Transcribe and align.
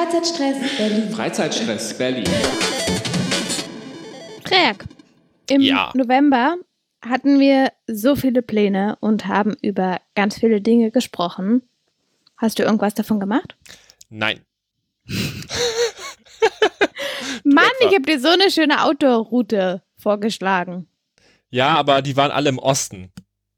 Freizeitstress 0.00 0.76
Berlin. 0.76 1.10
Freizeitstress 1.10 1.96
Berlin. 1.96 2.26
Frerk, 4.46 4.84
im 5.48 5.62
Ja. 5.62 5.90
November 5.94 6.56
hatten 7.00 7.40
wir 7.40 7.72
so 7.86 8.14
viele 8.14 8.42
Pläne 8.42 8.98
und 9.00 9.26
haben 9.26 9.56
über 9.62 10.02
ganz 10.14 10.38
viele 10.38 10.60
Dinge 10.60 10.90
gesprochen. 10.90 11.62
Hast 12.36 12.58
du 12.58 12.62
irgendwas 12.64 12.92
davon 12.92 13.20
gemacht? 13.20 13.56
Nein. 14.10 14.42
Mann, 17.44 17.64
ich 17.80 17.86
habe 17.94 18.02
dir 18.02 18.20
so 18.20 18.28
eine 18.28 18.50
schöne 18.50 18.84
Outdoor-Route 18.84 19.80
vorgeschlagen. 19.96 20.86
Ja, 21.48 21.68
aber 21.74 22.02
die 22.02 22.18
waren 22.18 22.32
alle 22.32 22.50
im 22.50 22.58
Osten. 22.58 23.12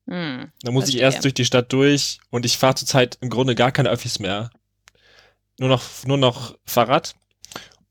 Hm, 0.07 0.53
Da 0.63 0.71
muss 0.71 0.85
ich 0.85 0.99
Verstehe. 0.99 1.03
erst 1.03 1.25
durch 1.25 1.35
die 1.35 1.45
Stadt 1.45 1.73
durch 1.73 2.21
und 2.31 2.47
ich 2.47 2.59
fahre 2.59 2.77
zurzeit 2.77 3.19
im 3.23 3.29
Grunde 3.29 3.57
gar 3.57 3.73
keine 3.73 3.89
Öffis 3.91 4.21
mehr. 4.21 4.51
Nur 5.59 5.69
noch, 5.69 5.83
nur 6.07 6.17
noch 6.19 6.57
Fahrrad. 6.65 7.15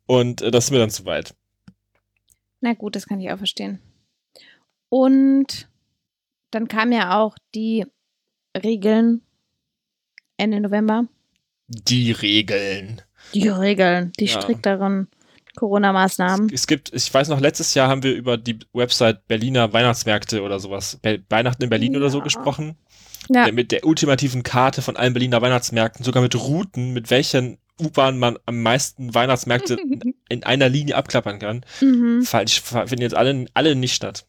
Und 0.06 0.42
äh, 0.42 0.52
das 0.52 0.66
ist 0.66 0.72
mir 0.72 0.80
dann 0.80 0.90
zu 0.90 1.06
weit. 1.06 1.36
na 2.62 2.74
gut, 2.74 2.96
das 2.96 3.08
kann 3.08 3.20
ich 3.20 3.32
auch 3.32 3.38
verstehen. 3.38 3.80
Und 4.90 5.68
dann 6.52 6.68
kamen 6.68 6.94
ja 6.94 7.20
auch 7.20 7.36
die 7.54 7.86
Regeln 8.56 9.22
Ende 10.38 10.60
November. 10.62 11.06
Die 11.68 12.12
Regeln. 12.12 13.02
Die 13.34 13.50
Regeln, 13.50 14.14
die 14.20 14.26
Ja. 14.26 14.42
strikteren 14.42 15.10
Corona-Maßnahmen. 15.58 16.50
Es 16.54 16.68
gibt, 16.68 16.94
ich 16.94 17.14
weiß 17.14 17.28
noch, 17.30 17.40
letztes 17.42 17.74
Jahr 17.74 17.90
haben 17.90 18.04
wir 18.04 18.14
über 18.14 18.38
die 18.38 18.60
Website 18.74 19.28
Berliner 19.28 19.74
Weihnachtsmärkte 19.74 20.42
oder 20.44 20.60
sowas, 20.60 20.98
Be 21.02 21.24
Weihnachten 21.30 21.64
in 21.64 21.70
Berlin 21.70 21.98
oder 21.98 22.10
so 22.10 22.20
Ja. 22.20 22.24
gesprochen. 22.24 22.78
Ja, 23.30 23.52
mit 23.52 23.74
der 23.74 23.86
ultimativen 23.86 24.44
Karte 24.44 24.82
von 24.82 24.96
allen 24.96 25.12
Berliner 25.14 25.42
Weihnachtsmärkten, 25.42 26.06
sogar 26.06 26.22
mit 26.24 26.34
Routen, 26.36 26.94
mit 26.94 27.10
welchen 27.10 27.58
U-Bahn 27.80 28.18
man 28.18 28.38
am 28.46 28.62
meisten 28.64 29.14
Weihnachtsmärkte 29.14 29.76
in, 29.76 30.14
in 30.30 30.44
einer 30.44 30.70
Linie 30.70 30.96
abklappern 30.96 31.40
kann. 31.40 31.66
mhm. 31.82 32.24
Falsch, 32.24 32.62
finden 32.62 33.02
jetzt 33.02 33.16
alle, 33.16 33.46
alle 33.54 33.76
nicht 33.76 33.94
statt. 33.94 34.26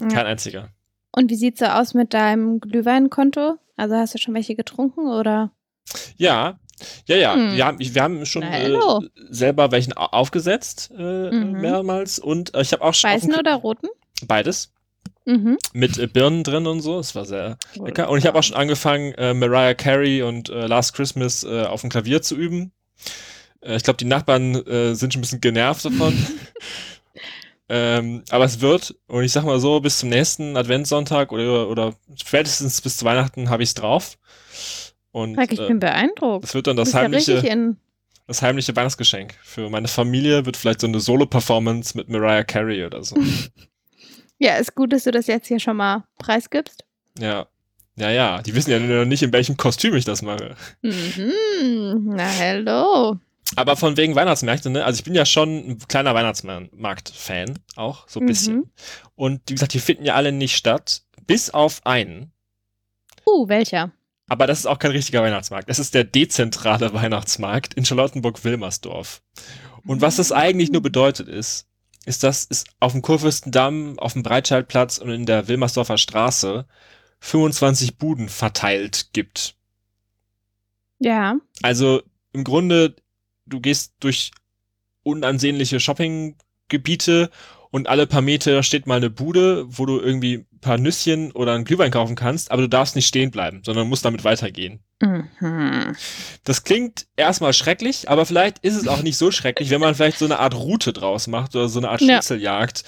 Ja. 0.00 0.08
Kein 0.08 0.26
einziger. 0.26 0.68
Und 1.14 1.30
wie 1.30 1.36
sieht's 1.36 1.60
so 1.60 1.66
aus 1.66 1.92
mit 1.94 2.14
deinem 2.14 2.60
Glühweinkonto? 2.60 3.56
Also 3.76 3.96
hast 3.96 4.14
du 4.14 4.18
schon 4.18 4.34
welche 4.34 4.54
getrunken 4.54 5.08
oder? 5.08 5.50
Ja, 6.16 6.58
ja, 7.06 7.16
ja. 7.16 7.34
Hm. 7.34 7.54
Wir, 7.56 7.66
haben, 7.66 7.78
wir 7.80 8.02
haben 8.02 8.26
schon 8.26 8.42
äh, 8.42 8.78
selber 9.28 9.70
welchen 9.72 9.92
au- 9.96 10.06
aufgesetzt, 10.06 10.90
äh, 10.96 11.30
Mhm. 11.30 11.52
mehrmals. 11.60 12.18
Und 12.18 12.54
äh, 12.54 12.62
ich 12.62 12.72
habe 12.72 12.82
auch 12.82 12.94
schon 12.94 13.10
Weißen 13.10 13.34
oder 13.34 13.54
roten? 13.56 13.88
beides 14.26 14.72
Mhm. 15.24 15.58
mit 15.72 15.98
äh, 15.98 16.06
Birnen 16.06 16.42
drin 16.42 16.66
und 16.66 16.80
so. 16.80 16.98
Es 16.98 17.14
war 17.14 17.24
sehr 17.24 17.56
lecker. 17.74 18.08
Und 18.08 18.18
ich 18.18 18.26
habe 18.26 18.38
auch 18.38 18.42
schon 18.42 18.56
angefangen, 18.56 19.12
äh, 19.14 19.34
Mariah 19.34 19.74
Carey 19.74 20.22
und 20.22 20.48
äh, 20.48 20.66
Last 20.66 20.94
Christmas 20.94 21.44
äh, 21.44 21.62
auf 21.64 21.82
dem 21.82 21.90
Klavier 21.90 22.22
zu 22.22 22.36
üben. 22.36 22.72
Äh, 23.60 23.76
ich 23.76 23.82
glaube, 23.82 23.98
die 23.98 24.04
Nachbarn 24.04 24.54
äh, 24.66 24.94
sind 24.94 25.12
schon 25.12 25.20
ein 25.20 25.22
bisschen 25.22 25.40
genervt 25.40 25.84
davon. 25.84 26.14
ähm, 27.68 28.22
aber 28.30 28.44
es 28.44 28.60
wird, 28.60 28.96
und 29.06 29.24
ich 29.24 29.32
sag 29.32 29.44
mal 29.44 29.60
so, 29.60 29.80
bis 29.80 29.98
zum 29.98 30.08
nächsten 30.08 30.56
Adventssonntag 30.56 31.32
oder, 31.32 31.68
oder 31.68 31.94
spätestens 32.16 32.80
bis 32.80 32.96
zu 32.96 33.04
Weihnachten 33.04 33.48
habe 33.48 33.62
ich 33.62 33.70
es 33.70 33.74
drauf. 33.74 34.18
Und 35.12 35.34
Frag, 35.34 35.52
ich 35.52 35.58
bin 35.58 35.78
beeindruckt. 35.78 36.44
das 36.44 36.54
wird 36.54 36.66
dann 36.66 36.76
das 36.76 36.92
ja 36.92 37.00
heimliche, 37.00 37.34
in. 37.34 37.76
das 38.26 38.40
heimliche 38.42 38.74
Weihnachtsgeschenk. 38.74 39.34
Für 39.42 39.68
meine 39.68 39.88
Familie 39.88 40.46
wird 40.46 40.56
vielleicht 40.56 40.80
so 40.80 40.86
eine 40.86 41.00
Solo-Performance 41.00 41.96
mit 41.96 42.08
Mariah 42.08 42.44
Carey 42.44 42.84
oder 42.84 43.04
so. 43.04 43.16
Ja, 44.44 44.56
ist 44.56 44.74
gut, 44.74 44.92
dass 44.92 45.04
du 45.04 45.12
das 45.12 45.28
jetzt 45.28 45.46
hier 45.46 45.60
schon 45.60 45.76
mal 45.76 46.02
preisgibst. 46.18 46.84
ja. 47.18 47.46
Ja, 47.96 48.08
ja. 48.10 48.40
Die 48.40 48.54
wissen 48.54 48.70
ja 48.70 48.78
noch 48.78 49.04
nicht, 49.04 49.22
in 49.22 49.34
welchem 49.34 49.58
Kostüm 49.58 49.94
ich 49.94 50.06
das 50.06 50.22
mache. 50.22 50.56
Mhm. 50.80 52.04
Na, 52.16 52.24
hello. 52.26 53.18
Aber 53.54 53.76
von 53.76 53.98
wegen 53.98 54.14
Weihnachtsmärkte, 54.14 54.70
ne? 54.70 54.82
Also 54.82 54.98
ich 54.98 55.04
bin 55.04 55.14
ja 55.14 55.26
schon 55.26 55.58
ein 55.72 55.78
kleiner 55.88 56.14
Weihnachtsmarkt-Fan, 56.14 57.58
auch 57.76 58.08
so 58.08 58.18
ein 58.18 58.22
Mhm. 58.22 58.26
bisschen. 58.28 58.72
Und 59.14 59.42
wie 59.46 59.52
gesagt, 59.54 59.74
die 59.74 59.78
finden 59.78 60.06
ja 60.06 60.14
alle 60.14 60.32
nicht 60.32 60.56
statt, 60.56 61.02
bis 61.26 61.50
auf 61.50 61.84
einen. 61.84 62.32
Uh, 63.26 63.46
welcher? 63.46 63.92
Aber 64.26 64.46
das 64.46 64.60
ist 64.60 64.66
auch 64.66 64.78
kein 64.78 64.92
richtiger 64.92 65.22
Weihnachtsmarkt. 65.22 65.68
Es 65.68 65.78
ist 65.78 65.92
der 65.94 66.04
dezentrale 66.04 66.94
Weihnachtsmarkt 66.94 67.74
in 67.74 67.84
Charlottenburg-Wilmersdorf. 67.84 69.20
Und 69.86 70.00
was 70.00 70.16
das 70.16 70.32
eigentlich 70.32 70.72
nur 70.72 70.80
bedeutet 70.80 71.28
ist, 71.28 71.66
ist, 72.04 72.22
dass 72.22 72.46
es 72.48 72.64
auf 72.80 72.92
dem 72.92 73.02
Kurfürstendamm, 73.02 73.98
auf 73.98 74.14
dem 74.14 74.22
Breitscheidplatz 74.22 74.98
und 74.98 75.10
in 75.10 75.26
der 75.26 75.48
Wilmersdorfer 75.48 75.98
Straße 75.98 76.66
25 77.20 77.98
Buden 77.98 78.28
verteilt 78.28 79.10
gibt. 79.12 79.54
Ja. 80.98 81.36
Also 81.62 82.02
im 82.32 82.44
Grunde, 82.44 82.96
du 83.46 83.60
gehst 83.60 83.94
durch 84.00 84.32
unansehnliche 85.02 85.80
Shoppinggebiete 85.80 87.30
und 87.72 87.88
alle 87.88 88.06
paar 88.06 88.20
Meter 88.20 88.62
steht 88.62 88.86
mal 88.86 88.98
eine 88.98 89.10
Bude, 89.10 89.64
wo 89.66 89.86
du 89.86 89.98
irgendwie 89.98 90.44
ein 90.52 90.60
paar 90.60 90.78
Nüsschen 90.78 91.32
oder 91.32 91.54
einen 91.54 91.64
Glühwein 91.64 91.90
kaufen 91.90 92.14
kannst, 92.14 92.52
aber 92.52 92.62
du 92.62 92.68
darfst 92.68 92.94
nicht 92.94 93.08
stehen 93.08 93.30
bleiben, 93.30 93.62
sondern 93.64 93.88
musst 93.88 94.04
damit 94.04 94.22
weitergehen. 94.24 94.80
Mhm. 95.00 95.96
Das 96.44 96.64
klingt 96.64 97.06
erstmal 97.16 97.54
schrecklich, 97.54 98.08
aber 98.10 98.26
vielleicht 98.26 98.58
ist 98.58 98.76
es 98.76 98.86
auch 98.86 99.02
nicht 99.02 99.16
so 99.16 99.30
schrecklich, 99.30 99.70
wenn 99.70 99.80
man 99.80 99.94
vielleicht 99.94 100.18
so 100.18 100.26
eine 100.26 100.38
Art 100.38 100.54
Route 100.54 100.92
draus 100.92 101.26
macht 101.26 101.56
oder 101.56 101.68
so 101.68 101.80
eine 101.80 101.88
Art 101.88 102.02
Ja. 102.02 102.20
Schnitzeljagd. 102.20 102.84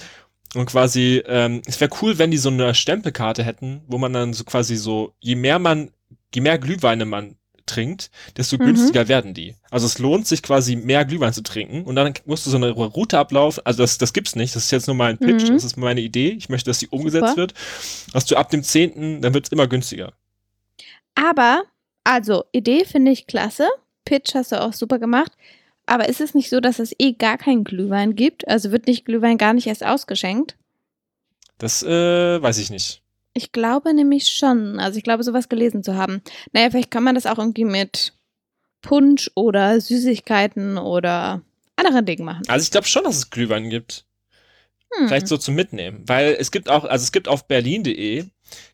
Und 0.53 0.67
quasi, 0.67 1.21
ähm, 1.25 1.63
es 1.65 1.81
wäre 1.81 1.91
cool, 2.01 2.17
wenn 2.17 2.31
die 2.31 2.37
so 2.37 2.49
eine 2.49 2.73
Stempelkarte 2.75 3.43
hätten, 3.43 3.81
wo 3.87 3.97
man 3.97 4.13
dann 4.13 4.33
so 4.33 4.43
quasi 4.45 4.77
so, 4.77 5.13
je 5.19 5.35
mehr 5.35 5.59
man, 5.59 5.89
je 6.33 6.41
mehr 6.41 6.59
Glühweine 6.59 7.05
man 7.05 7.35
trinkt, 7.65 8.11
desto 8.37 8.57
Mhm. 8.57 8.65
günstiger 8.65 9.07
werden 9.07 9.33
die. 9.33 9.55
Also 9.71 9.85
es 9.85 9.99
lohnt 9.99 10.27
sich 10.27 10.41
quasi 10.43 10.75
mehr 10.75 11.05
Glühwein 11.05 11.33
zu 11.33 11.43
trinken 11.43 11.83
und 11.83 11.95
dann 11.95 12.13
musst 12.25 12.45
du 12.45 12.49
so 12.49 12.57
eine 12.57 12.69
Route 12.71 13.17
ablaufen. 13.17 13.61
Also 13.65 13.83
das, 13.83 13.97
das 13.97 14.13
gibt's 14.13 14.35
nicht. 14.35 14.55
Das 14.55 14.65
ist 14.65 14.71
jetzt 14.71 14.87
nur 14.87 14.95
mein 14.95 15.17
Pitch. 15.17 15.43
Mhm. 15.49 15.53
Das 15.53 15.63
ist 15.63 15.77
meine 15.77 16.01
Idee. 16.01 16.29
Ich 16.29 16.49
möchte, 16.49 16.69
dass 16.69 16.79
die 16.79 16.87
umgesetzt 16.87 17.29
Super. 17.29 17.37
wird. 17.37 17.53
Dass 18.13 18.25
du 18.25 18.35
ab 18.35 18.49
dem 18.49 18.63
10., 18.63 19.21
dann 19.21 19.33
wird's 19.33 19.49
immer 19.49 19.67
günstiger. 19.67 20.13
Aber, 21.15 21.63
also, 22.03 22.43
Idee 22.51 22.85
finde 22.85 23.11
ich 23.11 23.27
klasse. 23.27 23.67
Pitch 24.05 24.35
hast 24.35 24.51
du 24.51 24.61
auch 24.61 24.73
super 24.73 24.99
gemacht. 24.99 25.31
Aber 25.87 26.09
ist 26.09 26.19
es 26.21 26.33
nicht 26.33 26.49
so, 26.49 26.59
dass 26.59 26.79
es 26.79 26.93
eh 26.99 27.13
gar 27.13 27.37
keinen 27.37 27.63
Glühwein 27.63 28.15
gibt? 28.15 28.47
Also 28.47 28.71
wird 28.71 28.87
nicht 28.87 29.05
Glühwein 29.05 29.37
gar 29.37 29.53
nicht 29.53 29.67
erst 29.67 29.85
ausgeschenkt? 29.85 30.55
Das 31.57 31.83
äh, 31.83 32.41
weiß 32.41 32.57
ich 32.57 32.69
nicht. 32.69 33.01
Ich 33.37 33.51
glaube 33.51 33.93
nämlich 33.93 34.29
schon. 34.29 34.79
Also 34.79 34.97
ich 34.97 35.03
glaube, 35.03 35.23
sowas 35.23 35.49
gelesen 35.49 35.83
zu 35.83 35.95
haben. 35.95 36.21
Naja, 36.53 36.69
vielleicht 36.71 36.89
kann 36.89 37.03
man 37.03 37.15
das 37.15 37.25
auch 37.25 37.37
irgendwie 37.37 37.65
mit 37.65 38.13
Punsch 38.81 39.29
oder 39.35 39.79
Süßigkeiten 39.81 40.77
oder 40.77 41.41
anderen 41.75 42.05
Dingen 42.05 42.23
machen. 42.23 42.43
Also 42.47 42.63
ich 42.63 42.71
glaube 42.71 42.87
schon, 42.87 43.03
dass 43.03 43.17
es 43.17 43.29
Glühwein 43.29 43.69
gibt. 43.69 44.05
Hm. 44.93 45.09
Vielleicht 45.09 45.27
so 45.27 45.37
zum 45.37 45.55
Mitnehmen. 45.55 46.03
Weil 46.07 46.37
es 46.39 46.49
gibt 46.51 46.69
auch, 46.69 46.85
also 46.85 47.03
es 47.03 47.11
gibt 47.11 47.27
auf 47.27 47.47
berlin.de, 47.47 48.25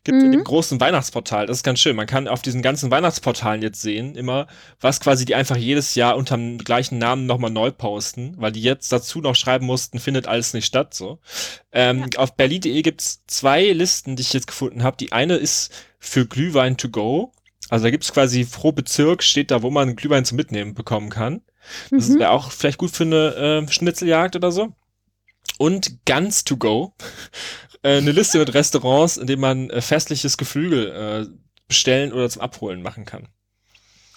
gibt 0.04 0.20
in 0.20 0.28
Mhm. 0.28 0.32
dem 0.32 0.44
großen 0.44 0.80
Weihnachtsportal, 0.80 1.46
das 1.46 1.58
ist 1.58 1.62
ganz 1.62 1.80
schön, 1.80 1.96
man 1.96 2.06
kann 2.06 2.28
auf 2.28 2.42
diesen 2.42 2.62
ganzen 2.62 2.90
Weihnachtsportalen 2.90 3.62
jetzt 3.62 3.80
sehen, 3.82 4.14
immer, 4.16 4.46
was 4.80 5.00
quasi 5.00 5.24
die 5.24 5.34
einfach 5.34 5.56
jedes 5.56 5.94
Jahr 5.94 6.16
unter 6.16 6.36
dem 6.36 6.58
gleichen 6.58 6.98
Namen 6.98 7.26
nochmal 7.26 7.50
neu 7.50 7.70
posten, 7.70 8.34
weil 8.38 8.52
die 8.52 8.62
jetzt 8.62 8.92
dazu 8.92 9.20
noch 9.20 9.34
schreiben 9.36 9.66
mussten, 9.66 9.98
findet 9.98 10.26
alles 10.26 10.54
nicht 10.54 10.66
statt, 10.66 10.94
so. 10.94 11.18
Ähm, 11.72 12.08
Auf 12.16 12.36
berlin.de 12.36 12.82
gibt's 12.82 13.22
zwei 13.26 13.70
Listen, 13.72 14.16
die 14.16 14.22
ich 14.22 14.32
jetzt 14.32 14.46
gefunden 14.46 14.82
habe. 14.82 14.96
Die 14.98 15.12
eine 15.12 15.36
ist 15.36 15.72
für 15.98 16.26
Glühwein 16.26 16.76
to 16.76 16.88
go. 16.88 17.32
Also 17.70 17.84
da 17.84 17.90
gibt's 17.90 18.12
quasi 18.12 18.44
pro 18.44 18.72
Bezirk 18.72 19.22
steht 19.22 19.50
da, 19.50 19.62
wo 19.62 19.70
man 19.70 19.96
Glühwein 19.96 20.24
zum 20.26 20.36
Mitnehmen 20.36 20.74
bekommen 20.74 21.08
kann. 21.08 21.40
Das 21.90 22.08
Mhm. 22.08 22.18
wäre 22.18 22.30
auch 22.30 22.50
vielleicht 22.50 22.78
gut 22.78 22.90
für 22.90 23.04
eine 23.04 23.64
äh, 23.66 23.72
Schnitzeljagd 23.72 24.36
oder 24.36 24.52
so. 24.52 24.74
Und 25.58 26.04
ganz 26.04 26.44
to 26.44 26.56
go. 26.56 26.92
Äh, 27.82 27.98
eine 27.98 28.12
Liste 28.12 28.38
mit 28.38 28.54
Restaurants, 28.54 29.16
in 29.16 29.26
denen 29.26 29.40
man 29.40 29.70
äh, 29.70 29.80
festliches 29.80 30.36
Geflügel 30.36 30.88
äh, 30.88 31.36
bestellen 31.68 32.12
oder 32.12 32.28
zum 32.28 32.42
Abholen 32.42 32.82
machen 32.82 33.04
kann. 33.04 33.28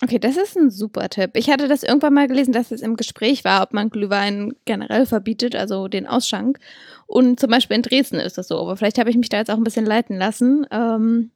Okay, 0.02 0.20
das 0.20 0.36
ist 0.36 0.58
ein 0.58 0.70
super 0.70 1.10
Tipp. 1.10 1.32
Ich 1.36 1.50
hatte 1.50 1.70
das 1.70 1.82
irgendwann 1.82 2.14
mal 2.14 2.28
gelesen, 2.28 2.52
dass 2.52 2.72
es 2.72 2.82
im 2.82 2.98
Gespräch 2.98 3.46
war, 3.46 3.64
ob 3.64 3.74
man 3.74 3.90
Glühwein 3.90 4.54
generell 4.66 5.06
verbietet, 5.06 5.56
also 5.56 5.88
den 5.88 6.06
Ausschank. 6.06 6.60
Und 7.08 7.40
zum 7.40 7.50
Beispiel 7.50 7.78
in 7.78 7.82
Dresden 7.82 8.20
ist 8.20 8.38
das 8.38 8.50
so. 8.50 8.60
Aber 8.60 8.76
vielleicht 8.76 8.98
habe 8.98 9.10
ich 9.10 9.16
mich 9.16 9.30
da 9.30 9.38
jetzt 9.38 9.50
auch 9.50 9.58
ein 9.58 9.64
bisschen 9.64 9.86
leiten 9.86 10.18
lassen. 10.18 10.68
Ähm, 10.70 11.32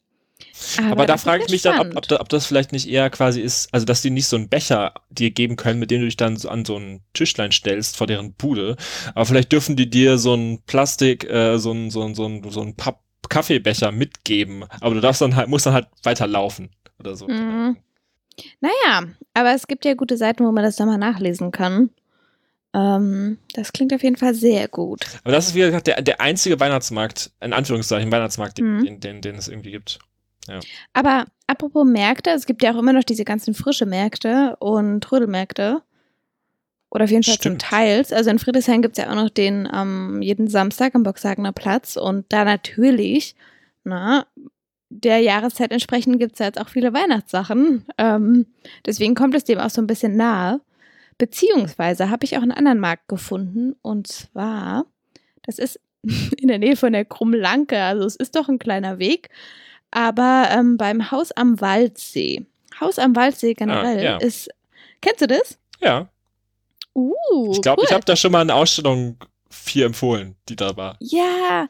Aber, 0.78 1.06
da 1.06 1.14
das 1.14 1.22
ist 1.22 1.24
frage 1.24 1.44
ich 1.46 1.52
mich 1.52 1.62
dann, 1.62 1.80
ob, 1.80 1.96
ob, 1.96 2.08
da, 2.08 2.20
ob 2.20 2.30
das 2.30 2.46
vielleicht 2.46 2.72
nicht 2.72 2.88
eher 2.88 3.10
quasi 3.10 3.42
ist, 3.42 3.74
also 3.74 3.86
dass 3.86 4.02
die 4.02 4.10
nicht 4.10 4.28
so 4.28 4.36
einen 4.36 4.50
Becher 4.50 4.94
dir 5.10 5.32
geben 5.32 5.56
können, 5.56 5.80
mit 5.80 5.92
dem 5.92 6.02
du 6.02 6.06
dich 6.06 6.18
dann 6.18 6.38
so 6.38 6.50
an 6.50 6.66
so 6.66 6.78
ein 6.78 7.02
Tischlein 7.14 7.52
stellst 7.52 7.98
vor 7.98 8.08
deren 8.08 8.34
Bude. 8.34 8.76
Aber 9.16 9.26
vielleicht 9.26 9.52
dürfen 9.52 9.76
die 9.76 9.90
dir 9.90 10.18
so 10.18 10.34
ein 10.36 10.62
Plastik, 10.66 11.30
äh, 11.30 11.58
so 11.58 11.72
ein, 11.72 11.92
so 11.92 12.04
ein, 12.04 12.16
so 12.16 12.26
ein, 12.26 12.50
so 12.50 12.62
ein 12.62 12.76
Papp 12.76 13.02
Kaffeebecher 13.28 13.92
mitgeben. 13.92 14.66
Aber 14.82 14.96
du 14.96 15.02
darfst 15.02 15.22
dann 15.22 15.36
halt, 15.36 15.50
musst 15.50 15.66
dann 15.66 15.74
halt 15.74 15.88
weiterlaufen 16.04 16.70
oder 17.00 17.16
so. 17.16 17.28
Mhm. 17.28 17.78
Naja, 18.60 19.04
aber 19.34 19.54
es 19.54 19.68
gibt 19.68 19.86
ja 19.86 19.94
gute 19.94 20.18
Seiten, 20.18 20.46
wo 20.46 20.52
man 20.52 20.64
das 20.64 20.78
dann 20.78 20.88
mal 20.88 20.98
nachlesen 20.98 21.52
kann. 21.52 21.92
Ähm, 22.74 23.38
das 23.54 23.74
klingt 23.74 23.94
auf 23.94 24.02
jeden 24.04 24.16
Fall 24.16 24.34
sehr 24.34 24.68
gut. 24.68 25.06
Aber 25.24 25.32
das 25.32 25.48
ist 25.48 25.56
wie 25.56 25.60
gesagt 25.60 25.88
der, 25.88 26.02
der 26.02 26.22
einzige 26.22 26.60
Weihnachtsmarkt, 26.60 27.32
in 27.42 27.54
Anführungszeichen 27.54 28.12
Weihnachtsmarkt, 28.12 28.58
den, 28.58 28.78
Mhm. 28.78 28.84
den, 28.86 29.00
den, 29.00 29.22
den 29.22 29.36
es 29.36 29.48
irgendwie 29.48 29.72
gibt. 29.72 30.00
Ja. 30.48 30.60
Aber 30.94 31.26
apropos 31.48 31.86
Märkte, 31.86 32.32
es 32.32 32.46
gibt 32.46 32.64
ja 32.64 32.74
auch 32.74 32.80
immer 32.80 32.94
noch 32.94 33.04
diese 33.04 33.26
ganzen 33.26 33.54
frische 33.54 33.86
Märkte 33.86 34.56
und 34.60 35.02
Trödelmärkte. 35.02 35.82
Oder 36.92 37.04
auf 37.04 37.12
jeden 37.12 37.24
Fall 37.24 37.36
Stimmt. 37.36 37.62
zum 37.62 37.70
Teils. 37.70 38.12
Also 38.12 38.32
in 38.32 38.40
Friedrichshain 38.40 38.82
gibt 38.82 38.98
es 38.98 39.04
ja 39.04 39.12
auch 39.12 39.16
noch 39.16 39.30
den 39.30 39.70
ähm, 39.72 40.22
jeden 40.22 40.48
Samstag 40.48 40.96
am 40.96 41.04
Boxhagener 41.04 41.52
Platz. 41.52 41.98
Und 41.98 42.26
da 42.30 42.46
natürlich, 42.46 43.36
na, 43.84 44.26
der 44.90 45.20
Jahreszeit 45.20 45.72
entsprechend 45.72 46.20
gibt 46.20 46.34
es 46.34 46.40
ja 46.40 46.48
jetzt 46.48 46.60
auch 46.60 46.70
viele 46.70 46.94
Weihnachtssachen. 46.94 47.86
Ähm, 47.98 48.48
deswegen 48.86 49.14
kommt 49.14 49.36
es 49.36 49.44
dem 49.44 49.60
auch 49.60 49.70
so 49.70 49.82
ein 49.82 49.88
bisschen 49.88 50.18
nahe. 50.18 50.62
Beziehungsweise 51.20 52.10
habe 52.10 52.26
ich 52.26 52.38
auch 52.38 52.42
einen 52.42 52.52
anderen 52.52 52.80
Markt 52.80 53.08
gefunden. 53.08 53.76
Und 53.84 54.08
zwar, 54.08 54.86
das 55.44 55.60
ist 55.60 55.80
in 56.38 56.48
der 56.48 56.60
Nähe 56.60 56.76
von 56.76 56.94
der 56.94 57.06
Krummlanke. 57.06 57.80
Also 57.80 58.04
es 58.06 58.16
ist 58.16 58.36
doch 58.36 58.50
ein 58.50 58.58
kleiner 58.58 58.98
Weg. 58.98 59.30
Aber 59.92 60.50
ähm, 60.52 60.78
beim 60.78 61.12
Haus 61.12 61.32
am 61.32 61.60
Waldsee. 61.62 62.46
Haus 62.80 63.00
am 63.00 63.16
Waldsee 63.16 63.54
generell 63.54 64.00
Ah, 64.00 64.02
ja. 64.02 64.18
ist. 64.18 64.50
Kennst 65.02 65.22
du 65.22 65.28
das? 65.28 65.58
Ja, 65.82 66.08
Uh, 66.96 67.52
ich 67.54 67.62
glaube, 67.62 67.82
cool. 67.82 67.86
ich 67.88 67.94
habe 67.94 68.04
da 68.04 68.16
schon 68.16 68.32
mal 68.32 68.42
eine 68.42 68.56
Ausstellung 68.56 69.16
vier 69.50 69.86
empfohlen, 69.86 70.36
die 70.50 70.56
da 70.56 70.76
war. 70.76 70.98
Ja, 71.00 71.70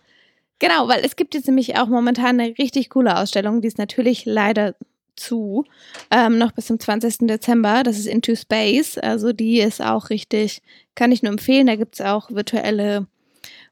genau, 0.59 0.87
weil 0.87 1.03
es 1.05 1.15
gibt 1.17 1.35
jetzt 1.35 1.45
nämlich 1.45 1.77
auch 1.77 1.87
momentan 1.87 2.39
eine 2.39 2.57
richtig 2.57 2.89
coole 2.89 3.15
Ausstellung, 3.17 3.61
die 3.61 3.67
ist 3.67 3.77
natürlich 3.77 4.25
leider 4.25 4.75
zu, 5.15 5.65
ähm, 6.09 6.37
noch 6.37 6.53
bis 6.53 6.67
zum 6.67 6.79
20. 6.79 7.27
Dezember. 7.27 7.83
Das 7.83 7.99
ist 7.99 8.07
Into 8.07 8.33
Space. 8.35 8.97
Also 8.97 9.33
die 9.33 9.59
ist 9.59 9.81
auch 9.81 10.09
richtig, 10.09 10.61
kann 10.95 11.11
ich 11.11 11.21
nur 11.21 11.33
empfehlen. 11.33 11.67
Da 11.67 11.75
gibt 11.75 11.95
es 11.95 12.01
auch 12.01 12.31
virtuelle 12.31 13.05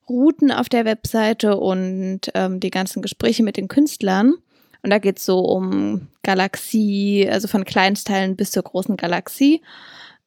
Routen 0.10 0.52
auf 0.52 0.70
der 0.70 0.86
Webseite 0.86 1.58
und 1.58 2.22
ähm, 2.34 2.60
die 2.60 2.70
ganzen 2.70 3.02
Gespräche 3.02 3.44
mit 3.44 3.58
den 3.58 3.68
Künstlern. 3.68 4.36
Und 4.84 4.90
da 4.90 5.00
geht 5.00 5.18
es 5.18 5.26
so 5.26 5.40
um 5.40 6.08
Galaxie, 6.24 7.28
also 7.30 7.48
von 7.48 7.66
Kleinsteilen 7.66 8.36
bis 8.36 8.52
zur 8.52 8.64
großen 8.64 8.96
Galaxie. 8.98 9.62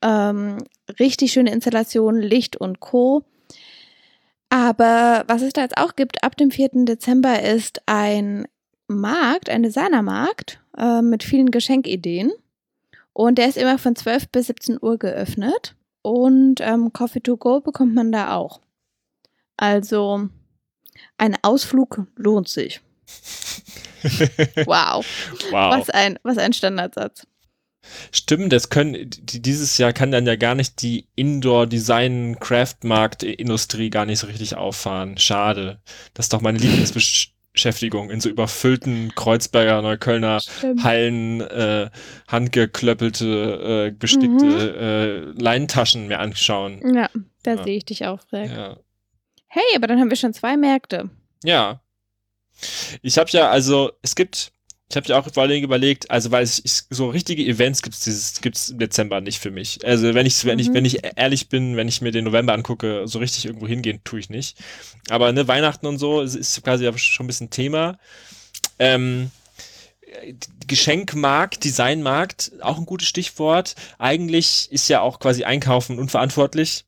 Ähm, 0.03 0.59
richtig 0.99 1.32
schöne 1.32 1.53
Installationen, 1.53 2.21
Licht 2.21 2.56
und 2.56 2.81
Co. 2.81 3.25
Aber 4.49 5.25
was 5.29 5.43
es 5.43 5.53
da 5.53 5.62
jetzt 5.62 5.79
auch 5.79 5.94
gibt, 5.94 6.25
ab 6.25 6.37
dem 6.37 6.50
4. 6.50 6.85
Dezember 6.85 7.43
ist 7.43 7.82
ein 7.87 8.47
Markt, 8.88 9.49
ein 9.49 9.62
Designermarkt 9.62 10.61
äh, 10.77 11.00
mit 11.03 11.23
vielen 11.23 11.53
Geschenkideen. 11.53 12.32
Und 13.12 13.38
der 13.38 13.49
ist 13.49 13.56
immer 13.56 13.79
von 13.79 13.94
12 13.94 14.29
bis 14.29 14.49
17 14.49 14.79
Uhr 14.81 14.99
geöffnet. 14.99 15.77
Und 16.03 16.61
ähm, 16.61 16.93
Coffee 16.93 17.21
to 17.21 17.37
go 17.37 17.61
bekommt 17.61 17.94
man 17.94 18.11
da 18.11 18.35
auch. 18.35 18.61
Also 19.61 20.29
ein 21.19 21.37
Ausflug 21.43 22.07
lohnt 22.17 22.49
sich. 22.49 22.81
Wow, 24.65 25.05
wow. 25.51 25.79
was 25.79 25.91
ein, 25.91 26.19
was 26.23 26.39
ein 26.39 26.55
Standardsatz. 26.55 27.27
Stimmt, 28.12 28.51
das 28.51 28.71
können, 28.71 29.11
die, 29.11 29.43
dieses 29.43 29.77
Jahr 29.77 29.93
kann 29.93 30.11
dann 30.11 30.25
ja 30.27 30.37
gar 30.37 30.55
nicht 30.55 30.81
die 30.81 31.07
Indoor-Design-Craft-Markt-Industrie 31.17 33.91
gar 33.91 34.07
nicht 34.07 34.21
so 34.21 34.27
richtig 34.27 34.57
auffahren. 34.57 35.19
Schade. 35.19 35.83
Das 36.15 36.25
ist 36.27 36.33
doch 36.33 36.41
meine 36.41 36.56
Lieblingsbeschäftigung, 36.56 38.09
in 38.11 38.23
so 38.23 38.31
überfüllten 38.31 39.13
Kreuzberger, 39.15 39.83
Neuköllner 39.83 40.41
Stimmt. 40.41 40.83
Hallen, 40.83 41.43
äh, 41.43 41.91
handgeklöppelte, 42.29 43.89
äh, 43.89 43.91
bestickte 43.91 45.35
äh, 45.37 45.43
Leintaschen 45.43 46.09
mir 46.09 46.21
anschauen. 46.21 46.81
Ja, 46.95 47.11
da 47.43 47.56
Ja. 47.56 47.65
sehe 47.65 47.77
ich 47.77 47.85
dich 47.85 48.06
auch, 48.06 48.21
Frag. 48.31 48.49
Ja. 48.51 48.79
Hey, 49.52 49.64
aber 49.75 49.88
dann 49.88 49.99
haben 49.99 50.11
wir 50.11 50.17
schon 50.17 50.32
zwei 50.32 50.56
Märkte. 50.56 51.11
Ja. 51.43 51.81
Ich 53.02 53.19
habe 53.19 53.31
ja, 53.32 53.50
also, 53.50 53.91
es 54.00 54.14
gibt, 54.14 54.52
ich 54.88 54.97
habe 54.97 55.08
ja 55.08 55.19
auch 55.19 55.26
vor 55.32 55.43
allen 55.43 55.50
Dingen 55.50 55.64
überlegt, 55.64 56.08
also 56.11 56.31
weil 56.31 56.44
ich, 56.44 56.64
ich 56.64 56.82
so 56.88 57.08
richtige 57.11 57.44
Events 57.44 57.82
gibt's 57.82 58.00
dieses, 58.05 58.41
gibt's 58.41 58.69
im 58.69 58.79
Dezember 58.79 59.20
nicht 59.20 59.41
für 59.41 59.50
mich. 59.50 59.85
Also 59.85 60.14
wenn 60.14 60.25
ich, 60.26 60.44
wenn 60.44 60.61
ich, 60.61 60.69
Mhm. 60.69 60.75
wenn 60.75 60.85
ich 60.85 60.99
ehrlich 61.17 61.49
bin, 61.49 61.76
wenn 61.76 61.88
ich 61.88 62.00
mir 62.00 62.12
den 62.12 62.25
November 62.26 62.52
angucke, 62.52 63.08
so 63.08 63.19
richtig 63.19 63.47
irgendwo 63.47 63.67
hingehen, 63.67 64.00
tue 64.05 64.20
ich 64.20 64.31
nicht. 64.31 64.56
Aber 65.08 65.32
ne, 65.32 65.49
Weihnachten 65.49 65.87
und 65.87 65.99
so 65.99 66.20
ist, 66.20 66.37
ist 66.37 66.62
quasi 66.62 66.85
ja 66.85 66.96
schon 66.96 67.25
ein 67.25 67.29
bisschen 67.29 67.50
Thema. 67.50 67.99
Ähm, 68.79 69.31
Geschenkmarkt, 70.67 71.64
Designmarkt, 71.64 72.53
auch 72.61 72.79
ein 72.79 72.87
gutes 72.87 73.08
Stichwort. 73.08 73.75
Eigentlich 73.99 74.69
ist 74.70 74.88
ja 74.88 75.00
auch 75.00 75.19
quasi 75.19 75.44
Einkaufen 75.44 75.99
unverantwortlich. 75.99 76.85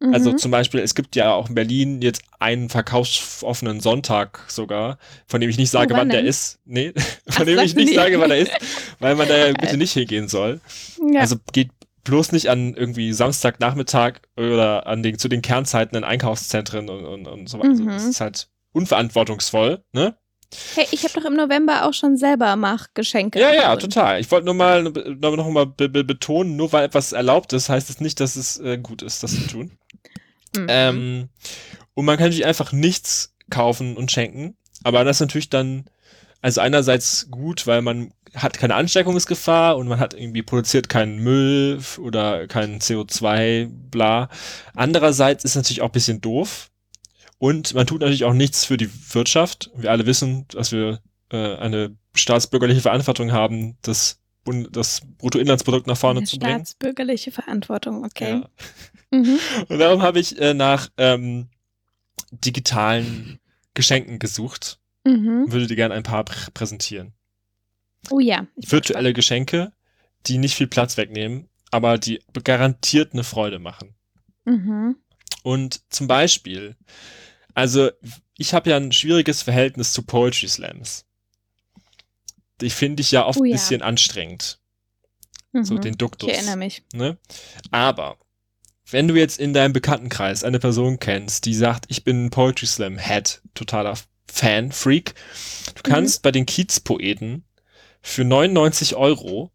Also 0.00 0.30
Mhm. 0.32 0.38
zum 0.38 0.50
Beispiel, 0.52 0.80
es 0.80 0.94
gibt 0.94 1.16
ja 1.16 1.32
auch 1.32 1.48
in 1.48 1.54
Berlin 1.56 2.00
jetzt 2.02 2.22
einen 2.38 2.68
verkaufsoffenen 2.68 3.80
Sonntag 3.80 4.44
sogar, 4.48 4.98
von 5.26 5.40
dem 5.40 5.50
ich 5.50 5.58
nicht 5.58 5.70
sage, 5.70 5.92
Oh, 5.92 5.96
wann 5.96 6.02
wann 6.02 6.08
der 6.10 6.24
ist. 6.24 6.60
Nee, 6.64 6.92
Ach, 7.28 7.34
von 7.34 7.46
dem 7.46 7.58
ich 7.58 7.74
nicht 7.74 7.94
sage, 7.94 8.20
wann 8.20 8.30
er 8.30 8.38
ist, 8.38 8.52
weil 9.00 9.16
man 9.16 9.26
da 9.26 9.36
ja 9.48 9.52
bitte 9.52 9.76
nicht 9.78 9.92
hingehen 9.92 10.28
soll. 10.28 10.60
ja. 11.12 11.20
Also 11.20 11.36
geht 11.52 11.70
bloß 12.04 12.32
nicht 12.32 12.48
an 12.48 12.74
irgendwie 12.74 13.12
Samstagnachmittag 13.12 14.20
oder 14.36 14.86
an 14.86 15.02
den, 15.02 15.18
zu 15.18 15.28
den 15.28 15.42
Kernzeiten 15.42 15.96
in 15.98 16.04
Einkaufszentren 16.04 16.88
und, 16.88 17.04
und, 17.04 17.26
und 17.26 17.48
so 17.48 17.58
weiter. 17.58 17.70
Also 17.70 17.82
Mhm. 17.82 17.88
Das 17.88 18.04
ist 18.04 18.20
halt 18.20 18.48
unverantwortungsvoll, 18.72 19.82
ne? 19.92 20.16
Hey, 20.74 20.86
ich 20.92 21.04
habe 21.04 21.12
doch 21.14 21.26
im 21.26 21.36
November 21.36 21.86
auch 21.86 21.92
schon 21.92 22.16
selber 22.16 22.56
Mach-Geschenke. 22.56 23.38
Ja, 23.38 23.52
ja, 23.52 23.76
total. 23.76 24.20
Ich 24.20 24.30
wollte 24.30 24.46
nur 24.46 24.54
mal 24.54 24.82
noch, 24.82 25.50
mal 25.50 25.66
be 25.66 25.88
be 25.88 26.04
betonen, 26.04 26.56
nur 26.56 26.72
weil 26.72 26.84
etwas 26.84 27.12
erlaubt 27.12 27.52
ist, 27.52 27.68
heißt 27.68 27.90
es 27.90 28.00
nicht, 28.00 28.18
dass 28.20 28.36
es 28.36 28.58
äh, 28.58 28.78
gut 28.78 29.02
ist, 29.02 29.22
das 29.22 29.32
zu 29.32 29.46
tun. 29.46 29.78
Mhm. 30.56 30.66
Ähm, 30.68 31.28
und 31.94 32.04
man 32.06 32.16
kann 32.16 32.26
natürlich 32.26 32.46
einfach 32.46 32.72
nichts 32.72 33.34
kaufen 33.50 33.96
und 33.96 34.10
schenken. 34.10 34.56
Aber 34.84 35.04
das 35.04 35.16
ist 35.16 35.20
natürlich 35.20 35.50
dann, 35.50 35.84
also 36.40 36.60
einerseits 36.60 37.28
gut, 37.30 37.66
weil 37.66 37.82
man 37.82 38.12
hat 38.34 38.58
keine 38.58 38.74
Ansteckungsgefahr 38.74 39.76
und 39.76 39.88
man 39.88 40.00
hat 40.00 40.14
irgendwie 40.14 40.42
produziert 40.42 40.88
keinen 40.88 41.18
Müll 41.18 41.80
oder 41.98 42.46
kein 42.46 42.80
CO2, 42.80 43.68
bla. 43.90 44.28
Andererseits 44.74 45.44
ist 45.44 45.56
natürlich 45.56 45.82
auch 45.82 45.88
ein 45.88 45.92
bisschen 45.92 46.20
doof. 46.20 46.67
Und 47.38 47.74
man 47.74 47.86
tut 47.86 48.00
natürlich 48.00 48.24
auch 48.24 48.32
nichts 48.32 48.64
für 48.64 48.76
die 48.76 48.90
Wirtschaft. 49.14 49.70
Wir 49.76 49.90
alle 49.90 50.06
wissen, 50.06 50.46
dass 50.48 50.72
wir 50.72 51.00
äh, 51.30 51.56
eine 51.56 51.96
staatsbürgerliche 52.14 52.80
Verantwortung 52.80 53.32
haben, 53.32 53.76
das, 53.82 54.20
Bund 54.44 54.74
das 54.76 55.02
Bruttoinlandsprodukt 55.18 55.86
nach 55.86 55.96
vorne 55.96 56.18
Eine 56.20 56.26
zu 56.26 56.38
bringen. 56.38 56.56
staatsbürgerliche 56.56 57.30
Verantwortung, 57.30 58.04
okay. 58.04 58.40
Ja. 58.40 58.50
Mhm. 59.10 59.38
Und 59.68 59.78
darum 59.78 60.02
habe 60.02 60.18
ich 60.18 60.38
äh, 60.40 60.54
nach 60.54 60.88
ähm, 60.96 61.48
digitalen 62.32 63.38
Geschenken 63.74 64.18
gesucht 64.18 64.80
Mhm. 65.08 65.50
würde 65.50 65.66
dir 65.66 65.76
gerne 65.76 65.94
ein 65.94 66.02
paar 66.02 66.24
pr 66.24 66.50
präsentieren. 66.52 67.12
Oh 68.10 68.20
ja. 68.20 68.46
Virtuelle 68.56 69.12
Geschenke, 69.12 69.72
die 70.26 70.38
nicht 70.38 70.54
viel 70.54 70.66
Platz 70.66 70.96
wegnehmen, 70.96 71.48
aber 71.70 71.98
die 71.98 72.20
garantiert 72.44 73.12
eine 73.12 73.24
Freude 73.24 73.58
machen. 73.58 73.94
Mhm. 74.44 74.96
Und 75.42 75.80
zum 75.90 76.08
Beispiel, 76.08 76.76
also 77.58 77.90
ich 78.36 78.54
habe 78.54 78.70
ja 78.70 78.76
ein 78.76 78.92
schwieriges 78.92 79.42
Verhältnis 79.42 79.92
zu 79.92 80.02
Poetry 80.02 80.48
Slams. 80.48 81.04
Die 82.60 82.70
finde 82.70 83.00
ich 83.00 83.10
ja 83.10 83.26
oft 83.26 83.38
Oh 83.40 83.42
ein 83.42 83.50
ja. 83.50 83.56
bisschen 83.56 83.82
anstrengend, 83.82 84.60
so 85.62 85.74
Mhm. 85.74 85.80
den 85.80 85.92
Ich 85.94 85.98
Duktus. 85.98 86.28
erinnere 86.30 86.56
mich. 86.56 86.82
Ne? 86.92 87.18
Aber 87.70 88.16
wenn 88.90 89.08
du 89.08 89.14
jetzt 89.16 89.38
in 89.38 89.52
deinem 89.52 89.72
Bekanntenkreis 89.72 90.44
eine 90.44 90.58
Person 90.60 90.98
kennst, 90.98 91.46
die 91.46 91.54
sagt, 91.54 91.86
ich 91.88 92.04
bin 92.04 92.26
ein 92.26 92.30
Poetry 92.30 92.66
Slam 92.66 92.96
Head, 92.98 93.42
totaler 93.54 93.98
Fan, 94.30 94.72
Freak, 94.72 95.14
du 95.74 95.82
kannst 95.82 96.22
bei 96.22 96.30
den 96.30 96.46
Kiez-Poeten 96.46 97.44
für 98.02 98.24
99 98.24 98.94
Euro 98.96 99.50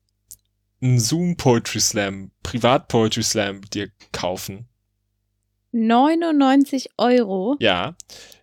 einen 0.81 0.99
Zoom 0.99 1.37
Poetry 1.37 1.79
Slam, 1.79 2.31
Privat 2.43 2.89
Poetry 2.89 3.23
Slam 3.23 3.61
dir 3.69 3.89
kaufen. 4.11 4.67
99 5.73 6.91
Euro. 6.97 7.57
Ja. 7.59 7.95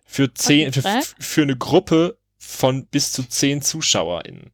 Für 0.05 0.33
zehn, 0.33 0.71
für, 0.73 0.83
für 1.19 1.41
eine 1.41 1.57
Gruppe 1.57 2.17
von 2.37 2.85
bis 2.87 3.11
zu 3.13 3.23
zehn 3.23 3.61
ZuschauerInnen. 3.61 4.51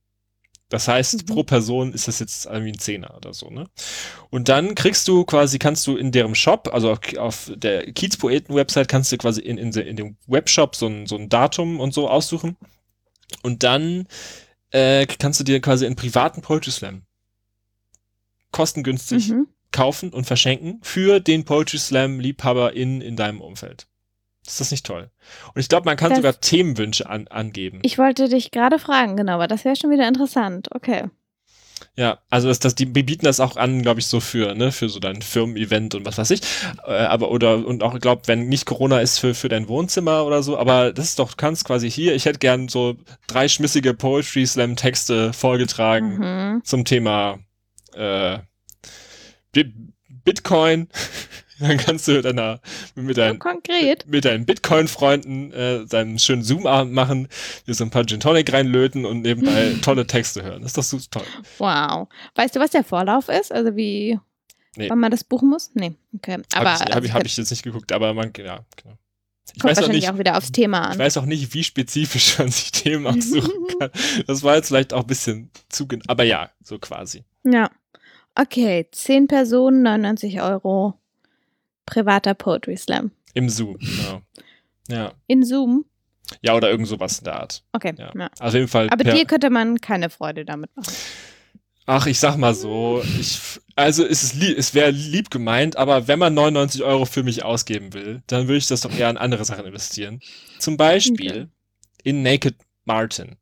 Das 0.70 0.88
heißt, 0.88 1.22
Mhm. 1.24 1.34
pro 1.34 1.44
Person 1.44 1.94
ist 1.94 2.08
das 2.10 2.20
jetzt 2.20 2.46
irgendwie 2.46 2.74
ein 2.74 2.80
Zehner 2.80 3.16
oder 3.16 3.34
so, 3.34 3.50
ne? 3.50 3.68
Und 4.30 4.50
dann 4.50 4.76
kriegst 4.76 5.08
du 5.08 5.24
quasi, 5.24 5.60
kannst 5.60 5.88
du 5.88 5.96
in 5.96 6.12
deren 6.12 6.36
Shop, 6.36 6.70
also 6.74 6.92
auf, 6.92 7.00
auf 7.18 7.52
der 7.56 7.92
Kiezpoeten-Website, 7.94 8.90
kannst 8.90 9.12
du 9.12 9.18
quasi 9.18 9.42
in, 9.42 9.58
in, 9.58 9.72
in 9.72 9.96
dem 9.96 10.18
Webshop 10.28 10.76
so 10.76 10.88
ein, 10.88 11.06
so 11.08 11.16
ein 11.16 11.30
Datum 11.30 11.80
und 11.80 11.94
so 11.94 12.10
aussuchen. 12.10 12.58
Und 13.44 13.64
dann 13.64 14.08
äh, 14.72 15.06
kannst 15.06 15.40
du 15.40 15.46
dir 15.46 15.62
quasi 15.62 15.86
einen 15.86 15.96
privaten 15.96 16.42
Poetry 16.42 16.72
Slam 16.72 17.04
kostengünstig 18.52 19.30
Mhm. 19.30 19.48
Kaufen 19.78 20.10
und 20.10 20.26
verschenken 20.26 20.80
für 20.82 21.20
den 21.20 21.46
Poetry 21.46 21.78
Slam 21.78 22.20
Liebhaber 22.20 22.74
in, 22.74 23.00
in 23.02 23.16
deinem 23.16 23.42
Umfeld. 23.42 23.86
Ist 24.46 24.60
das 24.60 24.72
nicht 24.72 24.86
toll? 24.86 25.12
Und 25.54 25.60
ich 25.62 25.70
glaube, 25.70 25.86
man 25.86 25.98
kann 25.98 26.10
Das- 26.10 26.18
sogar 26.18 26.40
Themenwünsche 26.40 27.08
an, 27.10 27.28
angeben. 27.28 27.80
Ich 27.84 27.98
wollte 27.98 28.28
dich 28.28 28.50
gerade 28.52 28.80
fragen, 28.80 29.16
genau, 29.18 29.34
aber 29.34 29.48
das 29.48 29.66
wäre 29.66 29.76
schon 29.76 29.92
wieder 29.92 30.08
interessant. 30.08 30.70
Okay. 30.74 31.04
Ja, 31.96 32.18
also 32.32 32.48
das, 32.48 32.58
das, 32.58 32.74
die 32.74 32.86
bieten 32.88 33.26
das 33.26 33.40
auch 33.40 33.56
an, 33.56 33.84
glaube 33.84 34.00
ich, 34.00 34.08
so 34.08 34.20
für, 34.20 34.56
ne, 34.56 34.72
für 34.72 34.90
so 34.90 35.00
dein 35.00 35.22
Firmen-Event 35.22 35.94
und 35.94 36.06
was 36.06 36.18
weiß 36.18 36.32
ich. 36.32 36.42
Äh, 36.88 36.92
aber, 36.92 37.30
oder, 37.30 37.64
und 37.68 37.84
auch, 37.84 38.00
glaube 38.00 38.24
wenn 38.26 38.50
nicht 38.50 38.66
Corona 38.66 39.00
ist, 39.00 39.20
für, 39.20 39.36
für 39.36 39.48
dein 39.50 39.68
Wohnzimmer 39.68 40.26
oder 40.26 40.42
so. 40.42 40.58
Aber 40.58 40.92
das 40.92 41.06
ist 41.10 41.20
doch, 41.20 41.30
du 41.32 41.36
kannst 41.38 41.66
quasi 41.66 41.92
hier, 41.92 42.16
ich 42.16 42.26
hätte 42.26 42.40
gern 42.40 42.68
so 42.68 42.96
drei 43.28 43.48
schmissige 43.48 43.94
Poetry 43.94 44.48
Slam-Texte 44.48 45.34
vorgetragen 45.34 46.18
Mhm. 46.18 46.62
zum 46.64 46.84
Thema 46.84 47.38
äh, 47.94 48.40
Bitcoin. 49.54 50.88
Dann 51.60 51.78
kannst 51.78 52.08
du 52.08 52.22
deiner, 52.22 52.62
mit 52.94 53.16
So 53.16 53.22
deinen 53.22 53.40
konkret. 53.40 54.06
mit 54.08 54.26
deinen 54.26 54.46
Bitcoin-Freunden 54.46 55.52
äh, 55.54 55.88
seinen 55.88 56.20
schönen 56.20 56.44
Zoom-Abend 56.44 56.94
machen, 56.94 57.28
dir 57.66 57.74
so 57.74 57.84
ein 57.84 57.90
paar 57.90 58.06
Gin 58.06 58.20
Tonic 58.20 58.54
reinlöten 58.54 59.06
und 59.06 59.22
nebenbei 59.22 59.74
tolle 59.82 60.06
Texte 60.06 60.44
hören. 60.44 60.62
Das 60.62 60.72
ist 60.72 60.78
doch 60.78 60.84
super 60.84 61.06
toll. 61.10 61.24
Wow. 61.58 62.08
Weißt 62.36 62.56
du, 62.56 62.60
was 62.60 62.70
der 62.70 62.84
Vorlauf 62.84 63.28
ist? 63.30 63.52
Also 63.52 63.76
wie, 63.76 64.20
Nee. 64.76 64.88
wann 64.92 65.00
man 65.00 65.10
das 65.10 65.24
buchen 65.24 65.50
muss? 65.50 65.72
Nee. 65.74 65.96
Okay. 66.16 66.38
Aber 66.54 66.74
Habe 66.74 66.84
ich, 66.86 66.94
also 66.94 67.06
ich, 67.08 67.14
hab 67.14 67.26
ich 67.26 67.38
jetzt 67.38 67.50
nicht 67.50 67.64
geguckt, 67.64 67.92
aber 67.92 68.14
man, 68.14 68.32
ja, 68.38 68.64
genau. 68.76 68.96
Ich 69.56 69.60
kommt 69.60 69.72
weiß, 69.72 69.78
auch 69.78 69.82
wahrscheinlich 69.82 70.04
nicht, 70.04 70.14
auch 70.14 70.20
wieder 70.20 70.38
aufs 70.38 70.52
Thema 70.52 70.82
ich 70.84 70.92
an. 70.92 71.00
weiß 71.00 71.18
auch 71.18 71.26
nicht, 71.26 71.56
wie 71.56 71.64
spezifisch 71.64 72.38
man 72.38 72.52
sich 72.52 72.72
Themen 72.72 73.08
aussuchen 73.08 73.66
kann. 73.80 73.90
Das 74.28 74.44
war 74.44 74.58
jetzt 74.58 74.68
vielleicht 74.68 74.94
auch 74.94 75.02
ein 75.02 75.08
bisschen 75.08 75.50
zu, 75.70 75.88
aber 76.06 76.24
ja, 76.24 76.52
so 76.64 76.78
quasi. 76.78 77.24
Ja. 77.44 77.72
Okay, 78.40 78.88
10 78.92 79.28
Personen, 79.28 79.82
99 79.82 80.42
Euro. 80.42 80.94
Privater 81.86 82.34
Poetry 82.34 82.78
Slam. 82.78 83.12
Im 83.34 83.50
Zoom, 83.50 83.78
genau. 83.80 84.22
Ja. 84.90 85.14
In 85.28 85.44
Zoom? 85.44 85.86
Ja, 86.42 86.56
oder 86.56 86.70
irgend 86.70 86.88
sowas 86.88 87.20
in 87.20 87.24
der 87.26 87.40
Art. 87.40 87.64
Okay. 87.72 87.94
Ja. 87.98 88.12
Ja. 88.16 88.30
Auf 88.40 88.54
jeden 88.54 88.68
Fall. 88.68 88.90
Aber 88.90 89.04
dir 89.04 89.26
könnte 89.26 89.50
man 89.50 89.80
keine 89.80 90.10
Freude 90.10 90.44
damit 90.44 90.76
machen. 90.76 90.94
Ach, 91.86 92.06
ich 92.06 92.20
sag 92.20 92.36
mal 92.36 92.54
so, 92.54 93.02
ich, 93.18 93.40
also 93.78 94.06
es 94.06 94.22
ist 94.22 94.34
lieb, 94.36 94.58
es 94.58 94.74
wäre 94.74 94.92
lieb 94.92 95.32
gemeint, 95.32 95.78
aber 95.78 96.10
wenn 96.10 96.20
man 96.20 96.34
99 96.34 96.84
Euro 96.84 97.06
für 97.06 97.24
mich 97.24 97.46
ausgeben 97.46 97.94
will, 97.94 98.22
dann 98.28 98.48
würde 98.50 98.58
ich 98.58 98.68
das 98.68 98.82
doch 98.82 98.94
eher 98.94 99.10
in 99.10 99.16
andere 99.18 99.46
Sachen 99.46 99.66
investieren. 99.66 100.20
Zum 100.60 100.76
Beispiel 100.76 101.32
Okay. 101.32 101.48
in 102.04 102.24
Naked 102.24 102.56
Martin. 102.84 103.38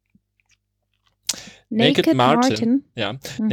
Naked, 1.70 2.06
Naked 2.06 2.14
Martin. 2.16 2.50
Martin. 2.50 2.84
Ja, 2.96 3.14
Mhm. 3.40 3.50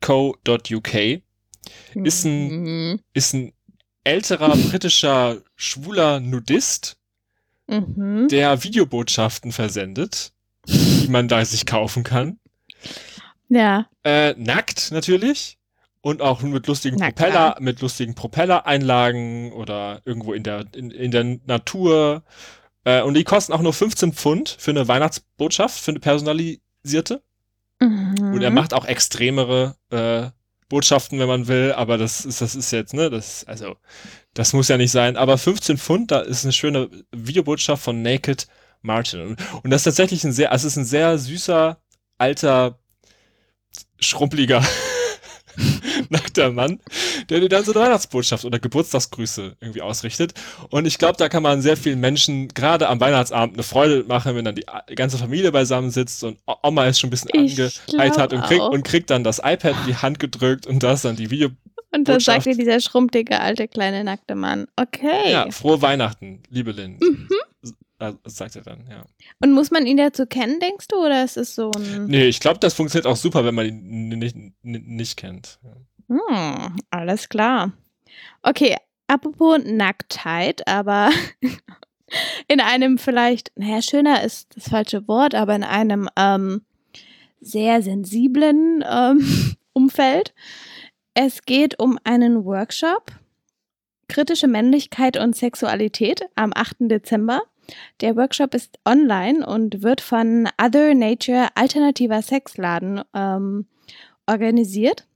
nakedmartin.co.uk 0.00 1.22
ist 1.94 2.24
ein- 2.24 2.48
Mhm. 2.90 3.00
ist 3.12 3.34
ein 3.34 3.52
älterer 4.04 4.56
britischer 4.56 5.42
schwuler 5.56 6.20
Nudist, 6.20 6.96
Mhm. 7.68 8.28
der 8.28 8.62
Videobotschaften 8.62 9.50
versendet, 9.52 10.32
die 10.68 11.08
man 11.08 11.26
da 11.28 11.44
sich 11.44 11.66
kaufen 11.66 12.04
kann. 12.04 12.38
Ja. 13.48 13.86
Äh, 14.04 14.34
nackt 14.36 14.90
natürlich. 14.92 15.58
Und 16.02 16.22
auch 16.22 16.40
mit 16.42 16.68
lustigen 16.68 16.98
Na 17.00 17.06
Propeller, 17.06 17.30
klar. 17.32 17.56
mit 17.60 17.80
lustigen 17.80 18.14
Propellereinlagen 18.14 19.50
oder 19.52 20.02
irgendwo 20.04 20.34
in 20.34 20.44
der, 20.44 20.64
in, 20.76 20.92
in 20.92 21.10
der 21.10 21.24
Natur. 21.46 22.22
Äh, 22.84 23.02
und 23.02 23.14
die 23.14 23.24
kosten 23.24 23.52
auch 23.52 23.60
nur 23.60 23.72
15 23.72 24.12
Pfund 24.12 24.54
für 24.56 24.70
eine 24.70 24.86
Weihnachtsbotschaft, 24.86 25.80
für 25.80 25.90
eine 25.90 25.98
personalisierte. 25.98 27.22
Mhm. 27.80 28.34
Und 28.34 28.42
er 28.42 28.50
macht 28.50 28.74
auch 28.74 28.84
extremere 28.84 29.76
äh, 29.90 30.30
Botschaften, 30.68 31.18
wenn 31.18 31.28
man 31.28 31.46
will, 31.46 31.72
aber 31.72 31.96
das 31.96 32.24
ist, 32.24 32.40
das 32.40 32.54
ist 32.54 32.72
jetzt, 32.72 32.92
ne, 32.92 33.08
das, 33.08 33.44
also, 33.44 33.76
das 34.34 34.52
muss 34.52 34.68
ja 34.68 34.76
nicht 34.76 34.90
sein. 34.90 35.16
Aber 35.16 35.38
15 35.38 35.78
Pfund, 35.78 36.10
da 36.10 36.20
ist 36.20 36.44
eine 36.44 36.52
schöne 36.52 36.90
Videobotschaft 37.12 37.82
von 37.82 38.02
Naked 38.02 38.48
Martin. 38.82 39.20
Und, 39.20 39.40
und 39.62 39.70
das 39.70 39.80
ist 39.80 39.84
tatsächlich 39.84 40.24
ein 40.24 40.32
sehr, 40.32 40.52
also 40.52 40.66
es 40.66 40.72
ist 40.72 40.78
ein 40.78 40.84
sehr 40.84 41.18
süßer, 41.18 41.80
alter, 42.18 42.78
schrumpeliger, 44.00 44.64
nackter 46.10 46.50
Mann, 46.50 46.80
der 47.28 47.40
dir 47.40 47.48
dann 47.48 47.64
so 47.64 47.72
eine 47.72 47.82
Weihnachtsbotschaft 47.82 48.44
oder 48.44 48.58
Geburtstagsgrüße 48.58 49.56
irgendwie 49.60 49.82
ausrichtet. 49.82 50.34
Und 50.70 50.86
ich 50.86 50.98
glaube, 50.98 51.16
da 51.16 51.28
kann 51.28 51.42
man 51.42 51.62
sehr 51.62 51.76
vielen 51.76 52.00
Menschen 52.00 52.48
gerade 52.48 52.88
am 52.88 53.00
Weihnachtsabend 53.00 53.54
eine 53.54 53.62
Freude 53.62 54.04
machen, 54.04 54.34
wenn 54.34 54.44
dann 54.44 54.54
die, 54.54 54.64
ganze 54.94 55.18
Familie 55.18 55.52
beisammen 55.52 55.90
sitzt 55.90 56.24
und 56.24 56.38
Oma 56.62 56.86
ist 56.86 57.00
schon 57.00 57.08
ein 57.08 57.10
bisschen 57.10 57.30
angeheitert 57.32 58.32
und 58.32 58.42
kriegt, 58.42 58.60
auch. 58.60 58.70
und 58.70 58.84
kriegt 58.84 59.10
dann 59.10 59.24
das 59.24 59.38
iPad 59.38 59.74
in 59.80 59.86
die 59.86 59.96
Hand 59.96 60.18
gedrückt 60.18 60.66
und 60.66 60.82
das 60.82 61.02
dann 61.02 61.16
die 61.16 61.30
Video. 61.30 61.50
Und 61.92 62.08
dann 62.08 62.20
sagt 62.20 62.46
dir 62.46 62.56
dieser 62.56 62.80
schrumptige, 62.80 63.40
alte, 63.40 63.68
kleine, 63.68 64.04
nackte 64.04 64.34
Mann. 64.34 64.66
Okay. 64.76 65.30
Ja, 65.30 65.50
frohe 65.50 65.80
Weihnachten, 65.80 66.42
liebe 66.50 66.72
Lynn. 66.72 66.98
Mhm. 67.00 67.28
Äh, 67.98 68.12
sagt 68.24 68.56
er 68.56 68.62
dann, 68.62 68.84
ja. 68.90 69.06
Und 69.40 69.52
muss 69.52 69.70
man 69.70 69.86
ihn 69.86 69.96
dazu 69.96 70.26
kennen, 70.26 70.60
denkst 70.60 70.88
du? 70.88 70.96
Oder 70.96 71.24
ist 71.24 71.38
es 71.38 71.54
so 71.54 71.70
ein. 71.70 72.06
Nee, 72.06 72.26
ich 72.26 72.40
glaube, 72.40 72.60
das 72.60 72.74
funktioniert 72.74 73.06
auch 73.06 73.16
super, 73.16 73.44
wenn 73.44 73.54
man 73.54 73.66
ihn 73.66 74.08
nicht, 74.08 74.36
nicht 74.62 75.16
kennt. 75.16 75.58
Hm, 76.08 76.76
alles 76.90 77.28
klar. 77.28 77.72
Okay, 78.42 78.76
apropos 79.06 79.60
Nacktheit, 79.64 80.66
aber 80.68 81.10
in 82.48 82.60
einem 82.60 82.98
vielleicht, 82.98 83.52
naja, 83.56 83.82
schöner 83.82 84.22
ist 84.22 84.56
das 84.56 84.68
falsche 84.68 85.08
Wort, 85.08 85.34
aber 85.34 85.54
in 85.54 85.64
einem 85.64 86.08
ähm, 86.16 86.62
sehr 87.40 87.82
sensiblen 87.82 88.84
ähm, 88.88 89.56
Umfeld. 89.72 90.34
Es 91.14 91.42
geht 91.42 91.78
um 91.78 91.98
einen 92.04 92.44
Workshop, 92.44 93.10
kritische 94.08 94.46
Männlichkeit 94.46 95.16
und 95.16 95.34
Sexualität 95.34 96.22
am 96.34 96.52
8. 96.54 96.76
Dezember. 96.80 97.42
Der 98.00 98.16
Workshop 98.16 98.54
ist 98.54 98.78
online 98.84 99.44
und 99.44 99.82
wird 99.82 100.00
von 100.00 100.48
Other 100.62 100.94
Nature 100.94 101.48
Alternativer 101.56 102.22
Sexladen 102.22 103.02
ähm, 103.12 103.66
organisiert. 104.26 105.06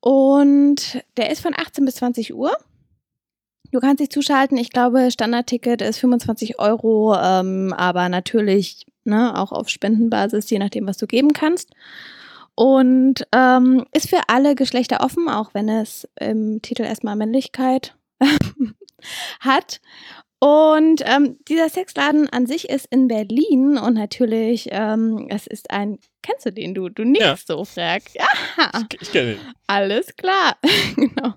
Und 0.00 1.02
der 1.16 1.30
ist 1.30 1.40
von 1.40 1.54
18 1.56 1.84
bis 1.84 1.96
20 1.96 2.34
Uhr. 2.34 2.52
Du 3.70 3.80
kannst 3.80 4.00
dich 4.00 4.10
zuschalten. 4.10 4.56
Ich 4.56 4.70
glaube, 4.70 5.10
Standardticket 5.10 5.82
ist 5.82 5.98
25 5.98 6.58
Euro, 6.58 7.14
ähm, 7.16 7.74
aber 7.76 8.08
natürlich 8.08 8.86
ne, 9.04 9.38
auch 9.38 9.52
auf 9.52 9.68
Spendenbasis, 9.68 10.48
je 10.50 10.58
nachdem, 10.58 10.86
was 10.86 10.96
du 10.96 11.06
geben 11.06 11.32
kannst. 11.32 11.70
Und 12.54 13.26
ähm, 13.32 13.84
ist 13.92 14.08
für 14.08 14.20
alle 14.28 14.54
Geschlechter 14.54 15.00
offen, 15.00 15.28
auch 15.28 15.54
wenn 15.54 15.68
es 15.68 16.08
im 16.18 16.60
Titel 16.62 16.82
erstmal 16.82 17.14
Männlichkeit 17.14 17.94
hat. 19.40 19.80
Und 20.40 21.02
ähm, 21.04 21.36
dieser 21.48 21.68
Sexladen 21.68 22.28
an 22.28 22.46
sich 22.46 22.68
ist 22.68 22.86
in 22.90 23.08
Berlin 23.08 23.76
und 23.76 23.94
natürlich, 23.94 24.68
ähm, 24.70 25.26
es 25.30 25.48
ist 25.48 25.70
ein, 25.70 25.98
kennst 26.22 26.46
du 26.46 26.52
den, 26.52 26.74
du? 26.74 26.88
Du 26.88 27.02
nickst 27.04 27.48
Ja. 27.48 27.56
so, 27.56 27.64
Frag. 27.64 28.02
Ja, 28.14 28.26
Ich, 28.92 29.02
ich 29.02 29.12
kenne 29.12 29.32
ihn. 29.32 29.40
alles 29.66 30.14
klar. 30.16 30.56
genau. 30.96 31.34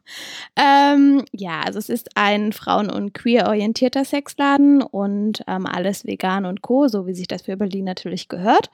Ähm, 0.55 1.25
ja, 1.31 1.62
also 1.62 1.79
es 1.79 1.89
ist 1.89 2.10
ein 2.15 2.53
frauen- 2.53 2.91
und 2.91 3.13
queer-orientierter 3.15 4.05
Sexladen 4.05 4.84
und 4.84 5.41
ähm, 5.48 5.65
alles 5.65 6.05
vegan 6.05 6.46
und 6.46 6.62
co., 6.62 6.88
so 6.88 7.08
wie 7.08 7.15
sich 7.15 7.27
das 7.27 7.41
für 7.43 7.58
Berlin 7.58 7.86
natürlich 7.86 8.27
gehört. 8.27 8.70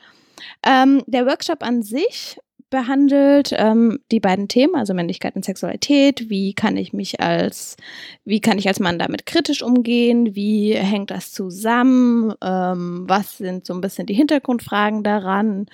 Ähm, 0.62 1.04
der 1.08 1.26
Workshop 1.26 1.64
an 1.64 1.82
sich 1.84 2.38
behandelt 2.70 3.54
ähm, 3.56 4.00
die 4.12 4.20
beiden 4.20 4.48
Themen, 4.48 4.76
also 4.76 4.94
Männlichkeit 4.94 5.36
und 5.36 5.46
Sexualität. 5.46 6.30
Wie 6.30 6.54
kann 6.54 6.76
ich 6.78 6.94
mich 6.94 7.22
als, 7.22 7.78
wie 8.26 8.42
kann 8.42 8.58
ich 8.58 8.68
als 8.68 8.80
Mann 8.80 9.00
damit 9.00 9.26
kritisch 9.26 9.62
umgehen? 9.62 10.36
Wie 10.36 10.74
hängt 10.74 11.12
das 11.12 11.32
zusammen? 11.32 12.34
Ähm, 12.42 13.06
was 13.08 13.38
sind 13.38 13.66
so 13.66 13.74
ein 13.74 13.82
bisschen 13.82 14.06
die 14.06 14.14
Hintergrundfragen 14.14 15.04
daran? 15.04 15.68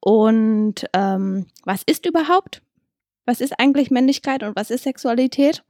Und 0.00 0.86
ähm, 0.92 1.46
was 1.64 1.82
ist 1.84 2.06
überhaupt? 2.06 2.62
Was 3.24 3.40
ist 3.40 3.58
eigentlich 3.58 3.90
Männlichkeit 3.90 4.44
und 4.44 4.54
was 4.54 4.70
ist 4.70 4.84
Sexualität? 4.84 5.64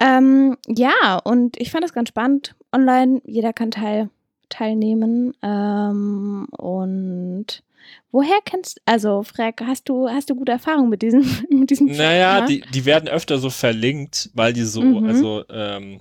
Ähm, 0.00 0.56
ja, 0.66 1.20
und 1.22 1.56
ich 1.60 1.70
fand 1.70 1.84
das 1.84 1.92
ganz 1.92 2.08
spannend. 2.08 2.56
Online, 2.72 3.20
jeder 3.24 3.52
kann 3.52 3.70
teil, 3.70 4.10
teilnehmen. 4.48 5.34
Ähm, 5.42 6.48
und 6.50 7.62
woher 8.10 8.38
kennst 8.44 8.80
also 8.84 9.22
Frag, 9.22 9.60
hast 9.62 9.88
du, 9.88 10.08
hast 10.08 10.30
du 10.30 10.34
gute 10.34 10.52
Erfahrungen 10.52 10.88
mit 10.90 11.02
diesem, 11.02 11.24
mit 11.50 11.70
diesem 11.70 11.86
Naja, 11.86 12.40
die, 12.46 12.60
die 12.60 12.84
werden 12.84 13.08
öfter 13.08 13.38
so 13.38 13.50
verlinkt, 13.50 14.30
weil 14.34 14.52
die 14.52 14.62
so, 14.64 14.82
Mhm. 14.82 15.04
also, 15.06 15.44
ähm, 15.50 16.00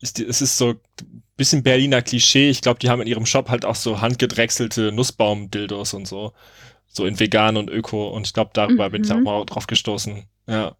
ist 0.00 0.18
die, 0.18 0.24
es 0.24 0.40
ist 0.40 0.56
so 0.56 0.70
ein 0.70 1.22
bisschen 1.36 1.62
Berliner 1.62 2.00
Klischee. 2.02 2.48
Ich 2.50 2.62
glaube, 2.62 2.78
die 2.78 2.88
haben 2.88 3.02
in 3.02 3.06
ihrem 3.08 3.26
Shop 3.26 3.48
halt 3.50 3.64
auch 3.64 3.74
so 3.74 4.00
handgedrechselte 4.00 4.92
Nussbaum-Dildos 4.92 5.92
und 5.94 6.08
so. 6.08 6.32
So 6.86 7.04
in 7.06 7.20
vegan 7.20 7.56
und 7.56 7.68
öko. 7.70 8.08
Und 8.08 8.26
ich 8.26 8.32
glaube, 8.32 8.50
darüber 8.54 8.88
bin 8.90 9.04
ich 9.04 9.12
auch 9.12 9.16
Mhm. 9.18 9.24
mal 9.24 9.44
drauf 9.44 9.66
gestoßen. 9.66 10.24
Ja. 10.48 10.74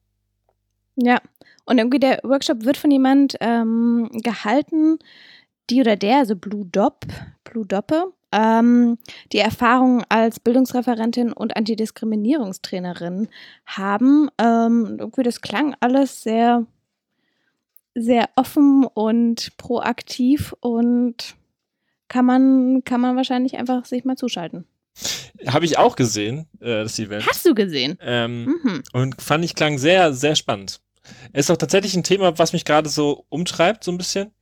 Ja, 0.97 1.21
und 1.67 1.79
irgendwie 1.79 2.01
der 2.01 2.21
Workshop 2.25 2.65
wird 2.65 2.77
von 2.77 2.91
jemand 2.91 3.37
ähm, 3.41 4.09
gehalten, 4.13 4.99
die 5.71 5.81
oder 5.81 5.97
der, 5.97 6.19
also 6.19 6.35
Blue 6.35 6.67
Dop, 6.67 7.07
Blue 7.45 7.65
Doppe, 7.65 8.13
ähm, 8.33 8.99
die 9.33 9.39
Erfahrung 9.39 10.05
als 10.09 10.41
Bildungsreferentin 10.41 11.33
und 11.33 11.57
Antidiskriminierungstrainerin 11.57 13.29
haben. 13.67 14.29
Ähm, 14.39 14.97
irgendwie 14.99 15.23
das 15.23 15.41
klang 15.41 15.75
alles 15.81 16.23
sehr, 16.23 16.67
sehr 17.95 18.29
offen 18.37 18.85
und 18.85 19.57
proaktiv 19.57 20.55
und 20.61 21.35
kann 22.09 22.25
man, 22.25 22.83
kann 22.85 23.01
man 23.01 23.17
wahrscheinlich 23.17 23.57
einfach 23.57 23.85
sich 23.85 24.05
mal 24.05 24.17
zuschalten. 24.17 24.67
Habe 25.47 25.65
ich 25.65 25.79
auch 25.79 25.97
gesehen, 25.97 26.47
äh, 26.61 26.83
das 26.83 26.99
Event. 26.99 27.27
Hast 27.27 27.47
du 27.47 27.55
gesehen? 27.55 27.97
Ähm, 28.01 28.45
mhm. 28.45 28.83
Und 28.93 29.23
fand 29.23 29.45
ich 29.45 29.55
klang 29.55 29.79
sehr, 29.79 30.13
sehr 30.13 30.35
spannend. 30.35 30.81
Ist 31.33 31.51
auch 31.51 31.57
tatsächlich 31.57 31.95
ein 31.95 32.05
Thema, 32.05 32.39
was 32.39 32.53
mich 32.53 32.65
gerade 32.65 32.89
so 32.89 33.25
umtreibt, 33.29 33.85
so 33.85 33.91
ein 33.91 33.99
bisschen. 33.99 34.33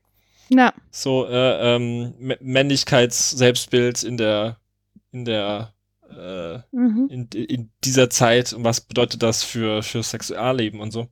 Ja. 0.48 0.72
So 0.90 1.26
äh, 1.26 1.76
ähm, 1.76 2.14
Männlichkeits-Selbstbild 2.40 4.02
in 4.02 4.16
der, 4.16 4.56
in 5.12 5.24
der, 5.24 5.72
äh, 6.10 6.58
mhm. 6.72 7.08
in, 7.10 7.28
in 7.28 7.70
dieser 7.84 8.10
Zeit 8.10 8.52
und 8.52 8.64
was 8.64 8.80
bedeutet 8.80 9.22
das 9.22 9.42
für, 9.42 9.82
für 9.82 10.02
Sexualleben 10.02 10.80
und 10.80 10.92
so. 10.92 11.08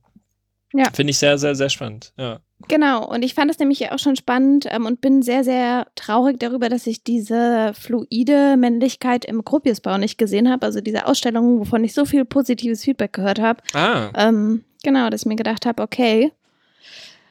Ja. 0.73 0.85
Finde 0.93 1.11
ich 1.11 1.17
sehr, 1.17 1.37
sehr, 1.37 1.55
sehr 1.55 1.69
spannend, 1.69 2.13
ja. 2.17 2.39
Genau, 2.67 3.07
und 3.07 3.23
ich 3.23 3.35
fand 3.35 3.51
es 3.51 3.59
nämlich 3.59 3.91
auch 3.91 3.99
schon 3.99 4.15
spannend 4.15 4.65
ähm, 4.69 4.87
und 4.87 4.99
bin 4.99 5.21
sehr, 5.21 5.43
sehr 5.43 5.87
traurig 5.95 6.39
darüber, 6.39 6.69
dass 6.69 6.87
ich 6.87 7.03
diese 7.03 7.71
fluide 7.79 8.57
Männlichkeit 8.57 9.25
im 9.25 9.43
Gropiusbau 9.43 9.97
nicht 9.99 10.17
gesehen 10.17 10.49
habe. 10.49 10.65
Also 10.65 10.81
diese 10.81 11.05
Ausstellung, 11.05 11.59
wovon 11.59 11.83
ich 11.83 11.93
so 11.93 12.05
viel 12.05 12.25
positives 12.25 12.83
Feedback 12.83 13.13
gehört 13.13 13.39
habe. 13.39 13.61
Ah. 13.73 14.09
Ähm, 14.15 14.63
genau, 14.83 15.09
dass 15.11 15.21
ich 15.21 15.27
mir 15.27 15.35
gedacht 15.35 15.67
habe, 15.67 15.83
okay, 15.83 16.31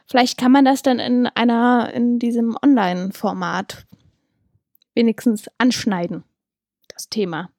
vielleicht 0.07 0.37
kann 0.37 0.51
man 0.51 0.65
das 0.65 0.81
dann 0.81 0.99
in 0.99 1.27
einer, 1.27 1.91
in 1.93 2.19
diesem 2.19 2.57
Online-Format 2.61 3.85
wenigstens 4.95 5.49
anschneiden, 5.57 6.23
das 6.87 7.09
Thema. 7.09 7.49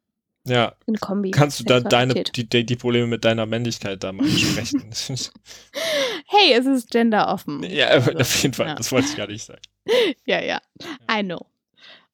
Ja. 0.49 0.75
In 0.87 0.97
Kombi. 0.97 1.31
Kannst 1.31 1.61
du 1.61 1.65
da 1.65 1.81
deine, 1.81 2.15
die, 2.15 2.67
die 2.67 2.77
Probleme 2.77 3.07
mit 3.07 3.25
deiner 3.25 3.47
Männlichkeit 3.47 4.03
da 4.03 4.13
mal 4.13 4.25
besprechen? 4.25 4.91
hey, 6.27 6.53
es 6.55 6.67
ist 6.67 6.91
genderoffen. 6.91 7.63
Ja, 7.65 7.89
also, 7.89 8.13
auf 8.13 8.43
jeden 8.43 8.55
Fall. 8.55 8.69
Ja. 8.69 8.75
Das 8.75 8.91
wollte 8.91 9.09
ich 9.09 9.17
gar 9.17 9.27
nicht 9.27 9.45
sagen. 9.45 9.61
ja, 10.27 10.43
ja. 10.43 10.61
I 11.11 11.23
know. 11.23 11.47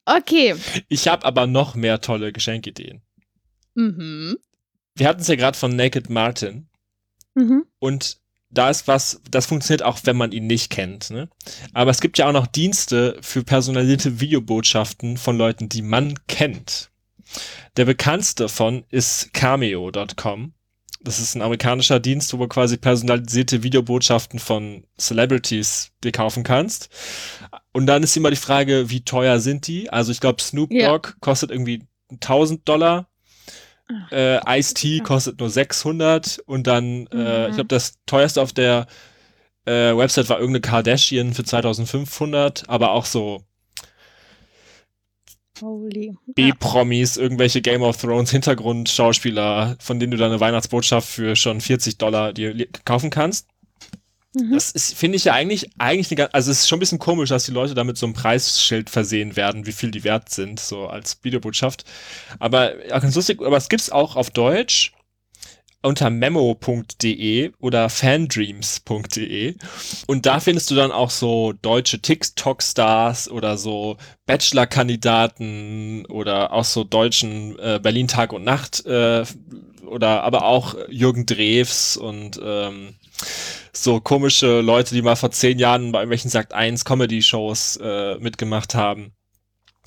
Okay. 0.05 0.55
Ich 0.89 1.09
habe 1.09 1.25
aber 1.25 1.47
noch 1.47 1.75
mehr 1.75 2.01
tolle 2.01 2.33
Geschenkideen. 2.33 3.03
Mhm. 3.75 4.37
Wir 4.95 5.09
hatten 5.09 5.21
es 5.21 5.29
ja 5.29 5.37
gerade 5.37 5.57
von 5.57 5.75
Naked 5.75 6.11
Martin. 6.11 6.69
Mhm. 7.35 7.65
Und 7.79 8.19
da 8.55 8.71
ist 8.71 8.89
was, 8.89 9.21
das 9.31 9.47
funktioniert 9.47 9.83
auch, 9.83 9.99
wenn 10.05 10.17
man 10.17 10.33
ihn 10.33 10.47
nicht 10.47 10.71
kennt. 10.71 11.11
Ne? 11.11 11.29
Aber 11.73 11.91
es 11.91 12.01
gibt 12.01 12.19
ja 12.19 12.29
auch 12.29 12.33
noch 12.33 12.47
Dienste 12.47 13.19
für 13.21 13.45
personalisierte 13.45 14.21
Videobotschaften 14.21 15.17
von 15.17 15.37
Leuten, 15.37 15.69
die 15.69 15.83
man 15.83 16.15
kennt. 16.27 16.91
Der 17.77 17.85
bekannteste 17.85 18.45
davon 18.45 18.85
ist 18.91 19.33
Cameo.com. 19.33 20.55
Das 21.03 21.19
ist 21.19 21.35
ein 21.35 21.43
amerikanischer 21.43 22.01
Dienst, 22.01 22.33
wo 22.33 22.39
du 22.39 22.49
quasi 22.49 22.79
personalisierte 22.79 23.63
Videobotschaften 23.63 24.39
von 24.39 24.85
Celebrities 24.99 25.91
dir 26.03 26.13
kaufen 26.13 26.45
kannst. 26.45 26.89
Und 27.73 27.87
dann 27.87 28.03
ist 28.03 28.17
immer 28.17 28.31
die 28.31 28.37
Frage, 28.37 28.89
wie 28.89 29.05
teuer 29.05 29.39
sind 29.39 29.67
die? 29.67 29.91
Also 29.91 30.13
ich 30.13 30.21
glaube, 30.21 30.41
Snoop 30.41 30.71
Dogg 30.71 31.09
ja. 31.09 31.15
kostet 31.21 31.51
irgendwie 31.51 31.83
1000 32.11 32.67
Dollar. 32.67 33.09
Äh, 34.11 34.59
Ice-T 34.59 35.01
kostet 35.01 35.39
nur 35.41 35.51
600 35.51 36.39
und 36.47 36.67
dann, 36.67 37.07
äh, 37.09 37.49
ich 37.49 37.55
glaube, 37.55 37.69
das 37.69 37.95
teuerste 38.07 38.41
auf 38.41 38.53
der 38.53 38.87
äh, 39.67 39.97
Website 39.97 40.29
war 40.29 40.39
irgendeine 40.39 40.63
Kardashian 40.63 41.35
für 41.35 41.45
2500, 41.45 42.69
aber 42.69 42.93
auch 42.93 43.05
so 43.05 43.45
B-Promis, 46.35 47.17
irgendwelche 47.17 47.63
Game 47.63 47.83
of 47.83 47.97
Thrones 47.97 48.31
Hintergrundschauspieler, 48.31 49.77
von 49.79 50.01
denen 50.01 50.11
du 50.11 50.17
deine 50.17 50.41
Weihnachtsbotschaft 50.41 51.09
für 51.09 51.37
schon 51.37 51.61
40 51.61 51.99
Dollar 51.99 52.33
dir 52.33 52.67
kaufen 52.85 53.11
kannst. 53.11 53.47
Mhm. 54.35 54.53
Das 54.53 54.73
ist, 54.73 54.95
finde 54.95 55.17
ich 55.17 55.25
ja 55.25 55.33
eigentlich, 55.33 55.71
eigentlich 55.79 56.11
eine, 56.11 56.35
also 56.35 56.51
es 56.51 56.61
ist 56.61 56.69
schon 56.69 56.79
ein 56.79 56.81
bisschen 56.81 56.99
komisch, 56.99 57.29
dass 57.31 57.45
die 57.45 57.53
Leute 57.53 57.75
damit 57.75 57.97
so 57.97 58.07
ein 58.07 58.15
Preisschild 58.15 58.91
versehen 58.91 59.37
werden, 59.37 59.67
wie 59.67 59.73
viel 59.73 59.91
die 59.91 60.05
wert 60.05 60.29
sind, 60.29 60.59
so 60.59 60.89
als 60.89 61.19
Videobotschaft. 61.23 61.85
Aber 62.41 62.73
lustig, 63.15 63.41
aber 63.41 63.57
es 63.57 63.69
gibt's 63.69 63.91
auch 63.91 64.17
auf 64.17 64.31
Deutsch 64.31 64.93
unter 65.83 66.09
memo.de 66.11 67.53
oder 67.61 67.91
fandreams.de 67.91 69.55
und 70.07 70.27
da 70.27 70.41
findest 70.41 70.71
du 70.71 70.75
dann 70.75 70.91
auch 70.91 71.11
so 71.11 71.53
deutsche 71.53 72.01
TikTok-Stars 72.01 73.31
oder 73.31 73.59
so 73.59 73.99
Bachelor-Kandidaten 74.27 76.07
oder 76.07 76.55
auch 76.55 76.65
so 76.65 76.85
deutschen 76.85 77.59
äh, 77.59 77.79
Berlin 77.83 78.09
Tag 78.09 78.33
und 78.33 78.45
Nacht 78.45 78.87
äh, 78.87 79.25
oder 79.87 80.23
aber 80.23 80.47
auch 80.47 80.75
Jürgen 80.89 81.27
Drews 81.27 81.99
und 81.99 82.41
ähm, 82.43 82.95
so 83.73 84.01
komische 84.01 84.61
Leute, 84.61 84.95
die 84.95 85.03
mal 85.03 85.17
vor 85.17 85.31
zehn 85.31 85.59
Jahren 85.59 85.93
bei 85.93 85.99
irgendwelchen 86.01 86.31
Sagt 86.31 86.53
1 86.53 86.85
Comedy-Shows 86.85 87.79
äh, 87.83 88.17
mitgemacht 88.17 88.75
haben. 88.75 89.13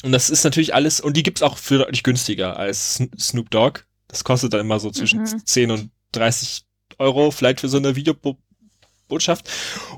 Und 0.04 0.12
das 0.12 0.30
ist 0.30 0.43
natürlich 0.43 0.76
alles, 0.76 1.00
und 1.00 1.17
die 1.17 1.23
gibt's 1.23 1.41
auch 1.41 1.58
für 1.58 1.80
deutlich 1.80 2.04
günstiger 2.04 2.58
als 2.58 3.02
Snoop 3.19 3.50
Dogg. 3.50 3.82
Das 4.08 4.23
kostet 4.23 4.54
dann 4.54 4.62
immer 4.62 4.80
so 4.80 4.91
zwischen 4.91 5.21
mhm. 5.21 5.45
10 5.45 5.71
und 5.71 5.91
30 6.12 6.63
Euro, 7.00 7.32
vielleicht 7.32 7.62
für 7.62 7.69
so 7.69 7.78
eine 7.78 7.95
Videobotschaft. 7.95 9.50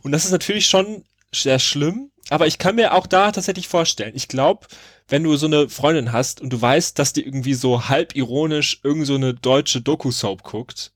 Und 0.02 0.12
das 0.12 0.26
ist 0.26 0.32
natürlich 0.32 0.68
schon 0.68 1.04
sehr 1.34 1.60
schlimm, 1.60 2.12
aber 2.30 2.48
ich 2.48 2.58
kann 2.58 2.76
mir 2.76 2.94
auch 2.94 3.08
da 3.08 3.32
tatsächlich 3.32 3.68
vorstellen. 3.68 4.14
Ich 4.16 4.28
glaube, 4.28 4.68
wenn 5.08 5.24
du 5.24 5.36
so 5.36 5.48
eine 5.48 5.70
Freundin 5.70 6.12
hast 6.12 6.42
und 6.42 6.52
du 6.52 6.62
weißt, 6.62 6.98
dass 6.98 7.14
die 7.14 7.26
irgendwie 7.26 7.54
so 7.54 7.90
halb 7.90 8.16
ironisch 8.16 8.80
irgend 8.84 9.08
so 9.08 9.16
eine 9.16 9.34
deutsche 9.34 9.82
Doku-Soap 9.82 10.44
guckt, 10.44 10.92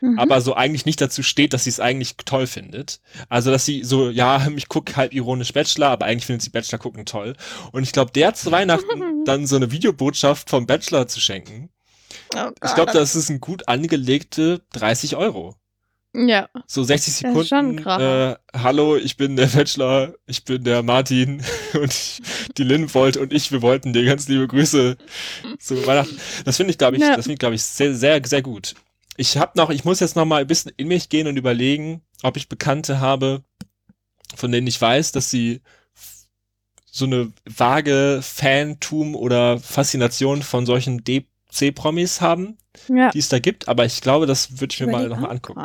mhm. 0.00 0.18
aber 0.18 0.40
so 0.40 0.54
eigentlich 0.54 0.86
nicht 0.86 1.00
dazu 1.00 1.22
steht, 1.22 1.52
dass 1.52 1.64
sie 1.64 1.70
es 1.70 1.80
eigentlich 1.80 2.16
toll 2.24 2.46
findet. 2.46 3.00
Also, 3.28 3.50
dass 3.50 3.64
sie 3.64 3.84
so, 3.84 4.10
ja, 4.10 4.46
ich 4.56 4.68
gucke 4.68 4.96
halb 4.96 5.12
ironisch 5.12 5.52
Bachelor, 5.52 5.88
aber 5.88 6.06
eigentlich 6.06 6.26
findet 6.26 6.42
sie 6.42 6.50
Bachelor 6.50 6.78
gucken 6.78 7.04
toll. 7.04 7.34
Und 7.72 7.82
ich 7.82 7.92
glaube, 7.92 8.12
der 8.12 8.34
zu 8.34 8.50
Weihnachten 8.52 9.24
dann 9.24 9.46
so 9.46 9.56
eine 9.56 9.70
Videobotschaft 9.70 10.50
vom 10.50 10.66
Bachelor 10.66 11.08
zu 11.08 11.20
schenken, 11.20 11.70
Oh 12.34 12.50
ich 12.64 12.74
glaube, 12.74 12.92
das 12.92 13.16
ist 13.16 13.28
ein 13.28 13.40
gut 13.40 13.68
angelegte 13.68 14.62
30 14.72 15.16
Euro. 15.16 15.56
Ja. 16.12 16.48
So 16.66 16.82
60 16.82 17.14
Sekunden. 17.14 17.78
Äh, 17.86 18.36
Hallo, 18.52 18.96
ich 18.96 19.16
bin 19.16 19.36
der 19.36 19.46
Bachelor, 19.46 20.14
ich 20.26 20.44
bin 20.44 20.64
der 20.64 20.82
Martin 20.82 21.42
und 21.74 21.92
ich, 21.92 22.20
die 22.56 22.64
Linwold 22.64 23.16
und 23.16 23.32
ich, 23.32 23.52
wir 23.52 23.62
wollten 23.62 23.92
dir 23.92 24.04
ganz 24.04 24.26
liebe 24.28 24.48
Grüße 24.48 24.96
zu 25.58 25.86
Weihnachten. 25.86 26.18
Das 26.44 26.56
finde 26.56 26.72
ich, 26.72 26.78
glaube 26.78 26.96
ich, 26.96 27.02
ja. 27.02 27.16
das 27.16 27.26
finde 27.26 27.34
ich, 27.34 27.38
glaube 27.38 27.54
ich, 27.54 27.62
sehr, 27.62 27.94
sehr, 27.94 28.20
sehr 28.24 28.42
gut. 28.42 28.74
Ich 29.16 29.36
habe 29.36 29.52
noch, 29.56 29.70
ich 29.70 29.84
muss 29.84 30.00
jetzt 30.00 30.16
noch 30.16 30.24
mal 30.24 30.40
ein 30.40 30.46
bisschen 30.46 30.72
in 30.76 30.88
mich 30.88 31.08
gehen 31.08 31.26
und 31.26 31.36
überlegen, 31.36 32.02
ob 32.22 32.36
ich 32.36 32.48
Bekannte 32.48 33.00
habe, 33.00 33.42
von 34.34 34.50
denen 34.52 34.66
ich 34.66 34.80
weiß, 34.80 35.12
dass 35.12 35.30
sie 35.30 35.60
so 36.90 37.04
eine 37.04 37.32
vage 37.44 38.20
Fantum 38.22 39.14
oder 39.14 39.58
Faszination 39.58 40.42
von 40.42 40.66
solchen 40.66 41.04
D 41.04 41.26
C-Promis 41.50 42.20
haben, 42.20 42.58
ja. 42.88 43.10
die 43.10 43.18
es 43.18 43.28
da 43.28 43.40
gibt, 43.40 43.68
aber 43.68 43.84
ich 43.84 44.00
glaube, 44.00 44.26
das 44.26 44.60
würde 44.60 44.72
ich 44.72 44.80
mir 44.80 44.86
mal 44.86 45.08
nochmal 45.08 45.32
angucken. 45.32 45.60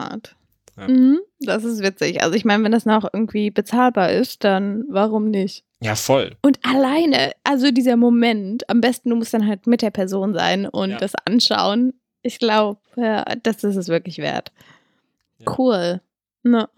Ja. 0.77 0.87
Mhm, 0.87 1.19
das 1.39 1.63
ist 1.63 1.81
witzig. 1.81 2.21
Also 2.21 2.35
ich 2.35 2.43
meine, 2.43 2.63
wenn 2.63 2.71
das 2.71 2.85
noch 2.85 3.07
irgendwie 3.13 3.49
bezahlbar 3.49 4.11
ist, 4.11 4.43
dann 4.43 4.83
warum 4.89 5.29
nicht? 5.29 5.63
Ja, 5.79 5.95
voll. 5.95 6.35
Und 6.41 6.59
alleine, 6.65 7.31
also 7.43 7.71
dieser 7.71 7.95
Moment, 7.95 8.69
am 8.69 8.81
besten 8.81 9.09
du 9.09 9.15
musst 9.15 9.33
dann 9.33 9.47
halt 9.47 9.67
mit 9.67 9.81
der 9.81 9.91
Person 9.91 10.33
sein 10.33 10.65
und 10.67 10.89
ja. 10.89 10.97
das 10.97 11.13
anschauen. 11.25 11.93
Ich 12.23 12.39
glaube, 12.39 12.79
ja, 12.95 13.23
das 13.43 13.63
ist 13.63 13.75
es 13.75 13.87
wirklich 13.87 14.17
wert. 14.19 14.51
Cool. 15.45 16.01
Ne. 16.43 16.69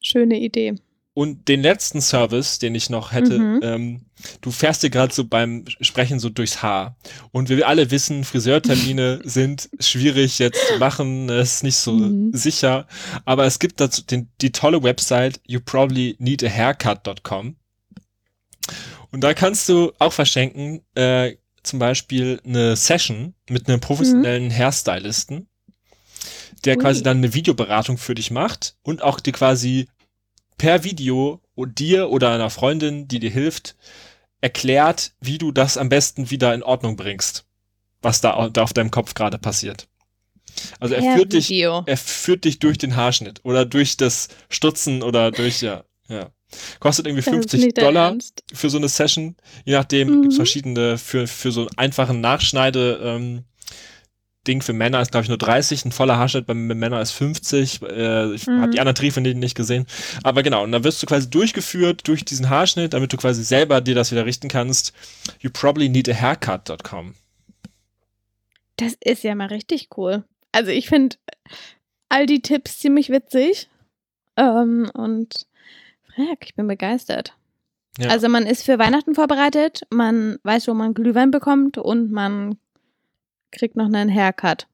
Schöne 0.00 0.38
Idee. 0.38 0.74
Und 1.14 1.48
den 1.48 1.62
letzten 1.62 2.02
Service, 2.02 2.58
den 2.58 2.74
ich 2.74 2.90
noch 2.90 3.12
hätte, 3.12 3.38
mhm. 3.38 3.60
ähm, 3.62 4.00
du 4.42 4.50
fährst 4.50 4.82
dir 4.82 4.90
gerade 4.90 5.14
so 5.14 5.24
beim 5.24 5.64
Sprechen 5.80 6.18
so 6.18 6.28
durchs 6.28 6.62
Haar. 6.62 6.98
Und 7.32 7.48
wir 7.48 7.66
alle 7.66 7.90
wissen, 7.90 8.22
Friseurtermine 8.22 9.20
sind 9.24 9.70
schwierig 9.80 10.38
jetzt 10.38 10.68
zu 10.68 10.78
machen, 10.78 11.30
ist 11.30 11.62
nicht 11.62 11.76
so 11.76 11.92
mhm. 11.92 12.34
sicher. 12.34 12.86
Aber 13.24 13.46
es 13.46 13.58
gibt 13.58 13.80
dazu 13.80 14.02
den, 14.02 14.28
die 14.42 14.52
tolle 14.52 14.82
Website 14.82 15.40
you 15.46 15.58
probably 15.58 16.16
need 16.18 16.44
a 16.44 16.50
haircut.com. 16.50 17.56
Und 19.10 19.24
da 19.24 19.32
kannst 19.32 19.70
du 19.70 19.92
auch 19.98 20.12
verschenken, 20.12 20.82
äh, 20.94 21.36
zum 21.66 21.78
Beispiel 21.78 22.40
eine 22.44 22.76
Session 22.76 23.34
mit 23.48 23.68
einem 23.68 23.80
professionellen 23.80 24.46
mhm. 24.46 24.52
Hairstylisten, 24.52 25.48
der 26.64 26.76
Ui. 26.76 26.82
quasi 26.82 27.02
dann 27.02 27.18
eine 27.18 27.34
Videoberatung 27.34 27.98
für 27.98 28.14
dich 28.14 28.30
macht 28.30 28.76
und 28.82 29.02
auch 29.02 29.20
dir 29.20 29.32
quasi 29.32 29.88
per 30.58 30.84
Video 30.84 31.40
dir 31.56 32.10
oder 32.10 32.32
einer 32.32 32.50
Freundin, 32.50 33.08
die 33.08 33.18
dir 33.18 33.30
hilft, 33.30 33.76
erklärt, 34.40 35.12
wie 35.20 35.38
du 35.38 35.52
das 35.52 35.76
am 35.78 35.88
besten 35.88 36.30
wieder 36.30 36.54
in 36.54 36.62
Ordnung 36.62 36.96
bringst, 36.96 37.46
was 38.02 38.20
da, 38.20 38.48
da 38.48 38.62
auf 38.62 38.72
deinem 38.72 38.90
Kopf 38.90 39.14
gerade 39.14 39.38
passiert. 39.38 39.88
Also 40.80 40.94
er 40.94 41.16
führt 41.16 41.32
dich, 41.32 41.50
er 41.50 41.96
führt 41.96 42.44
dich 42.44 42.58
durch 42.58 42.78
den 42.78 42.96
Haarschnitt 42.96 43.44
oder 43.44 43.64
durch 43.64 43.96
das 43.96 44.28
Stutzen 44.48 45.02
oder 45.02 45.30
durch, 45.30 45.60
ja, 45.60 45.84
ja. 46.08 46.30
Kostet 46.78 47.06
irgendwie 47.06 47.22
50 47.22 47.74
Dollar 47.74 48.16
für 48.52 48.70
so 48.70 48.78
eine 48.78 48.88
Session. 48.88 49.36
Je 49.64 49.74
nachdem 49.74 50.08
mhm. 50.08 50.22
gibt's 50.22 50.36
verschiedene, 50.36 50.98
für, 50.98 51.26
für 51.26 51.52
so 51.52 51.62
einen 51.62 51.78
einfachen 51.78 52.20
Nachschneide, 52.20 53.00
ähm, 53.02 53.44
Ding 54.46 54.62
für 54.62 54.72
Männer 54.72 55.00
ist, 55.00 55.10
glaube 55.10 55.24
ich, 55.24 55.28
nur 55.28 55.38
30, 55.38 55.84
ein 55.84 55.92
voller 55.92 56.18
Haarschnitt 56.18 56.46
bei 56.46 56.54
Männern 56.54 57.02
ist 57.02 57.12
50. 57.12 57.82
Äh, 57.82 58.34
ich 58.34 58.46
mhm. 58.46 58.60
habe 58.60 58.70
die 58.70 58.80
anderen 58.80 58.94
Tarife 58.94 59.20
nicht 59.20 59.56
gesehen. 59.56 59.86
Aber 60.22 60.42
genau, 60.42 60.62
und 60.62 60.72
dann 60.72 60.84
wirst 60.84 61.02
du 61.02 61.06
quasi 61.06 61.28
durchgeführt 61.28 62.06
durch 62.06 62.24
diesen 62.24 62.48
Haarschnitt, 62.48 62.94
damit 62.94 63.12
du 63.12 63.16
quasi 63.16 63.42
selber 63.42 63.80
dir 63.80 63.94
das 63.94 64.12
wieder 64.12 64.24
richten 64.24 64.48
kannst. 64.48 64.92
You 65.40 65.50
probably 65.50 65.88
need 65.88 66.08
a 66.08 66.14
haircut.com. 66.14 67.14
Das 68.76 68.94
ist 69.00 69.24
ja 69.24 69.34
mal 69.34 69.48
richtig 69.48 69.88
cool. 69.96 70.24
Also 70.52 70.70
ich 70.70 70.88
finde 70.88 71.16
all 72.08 72.26
die 72.26 72.42
Tipps 72.42 72.78
ziemlich 72.78 73.08
witzig. 73.08 73.68
Ähm, 74.36 74.90
und 74.94 75.46
frag, 76.16 76.38
ich 76.44 76.54
bin 76.54 76.66
begeistert. 76.66 77.36
Ja. 77.98 78.08
Also 78.10 78.28
man 78.28 78.46
ist 78.46 78.64
für 78.64 78.78
Weihnachten 78.78 79.14
vorbereitet, 79.14 79.82
man 79.90 80.38
weiß, 80.42 80.68
wo 80.68 80.74
man 80.74 80.92
Glühwein 80.94 81.30
bekommt 81.30 81.78
und 81.78 82.10
man 82.10 82.58
kriegt 83.52 83.76
noch 83.76 83.86
einen 83.86 84.12
Haircut. 84.12 84.66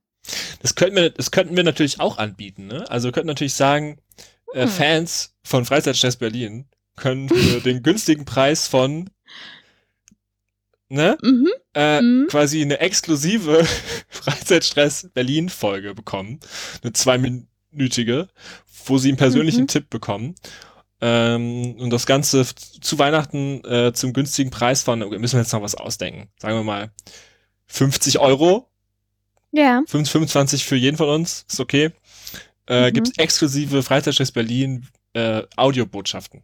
Das 0.60 0.74
könnten 0.74 0.96
wir, 0.96 1.10
das 1.10 1.30
könnten 1.30 1.56
wir 1.56 1.64
natürlich 1.64 2.00
auch 2.00 2.18
anbieten, 2.18 2.66
ne? 2.66 2.88
Also 2.90 3.08
wir 3.08 3.12
könnten 3.12 3.28
natürlich 3.28 3.54
sagen, 3.54 3.98
äh, 4.54 4.62
Hm. 4.62 4.68
Fans 4.68 5.34
von 5.44 5.64
Freizeitstress 5.64 6.16
Berlin 6.16 6.66
können 6.96 7.28
für 7.28 7.60
den 7.60 7.82
günstigen 7.82 8.24
Preis 8.24 8.66
von 8.68 9.08
ne, 10.88 11.16
Mhm. 11.22 11.48
äh, 11.74 12.00
Mhm. 12.00 12.26
quasi 12.28 12.62
eine 12.62 12.80
exklusive 12.80 13.64
Freizeitstress 14.08 15.08
Berlin 15.14 15.48
Folge 15.48 15.94
bekommen, 15.94 16.40
eine 16.82 16.92
zweiminütige, 16.92 18.28
wo 18.86 18.98
sie 18.98 19.08
einen 19.08 19.16
persönlichen 19.16 19.62
Mhm. 19.62 19.68
Tipp 19.68 19.90
bekommen. 19.90 20.34
Ähm, 21.04 21.74
und 21.80 21.90
das 21.90 22.06
Ganze 22.06 22.46
zu 22.54 22.98
Weihnachten 22.98 23.64
äh, 23.64 23.92
zum 23.92 24.12
günstigen 24.12 24.50
Preis 24.50 24.82
von, 24.84 25.00
müssen 25.00 25.34
wir 25.36 25.40
jetzt 25.42 25.52
noch 25.52 25.60
was 25.62 25.74
ausdenken. 25.74 26.28
Sagen 26.38 26.54
wir 26.56 26.62
mal 26.62 26.90
50 27.66 28.20
Euro 28.20 28.68
Ja. 29.50 29.82
5, 29.86 30.08
25 30.08 30.64
für 30.64 30.76
jeden 30.76 30.96
von 30.96 31.08
uns, 31.08 31.44
ist 31.50 31.58
okay. 31.60 31.90
Äh, 32.68 32.90
Mhm. 32.90 32.94
Gibt's 32.94 33.18
exklusive 33.18 33.82
Freizeitstress 33.82 34.30
Berlin 34.30 34.86
äh, 35.14 35.42
Audiobotschaften. 35.56 36.42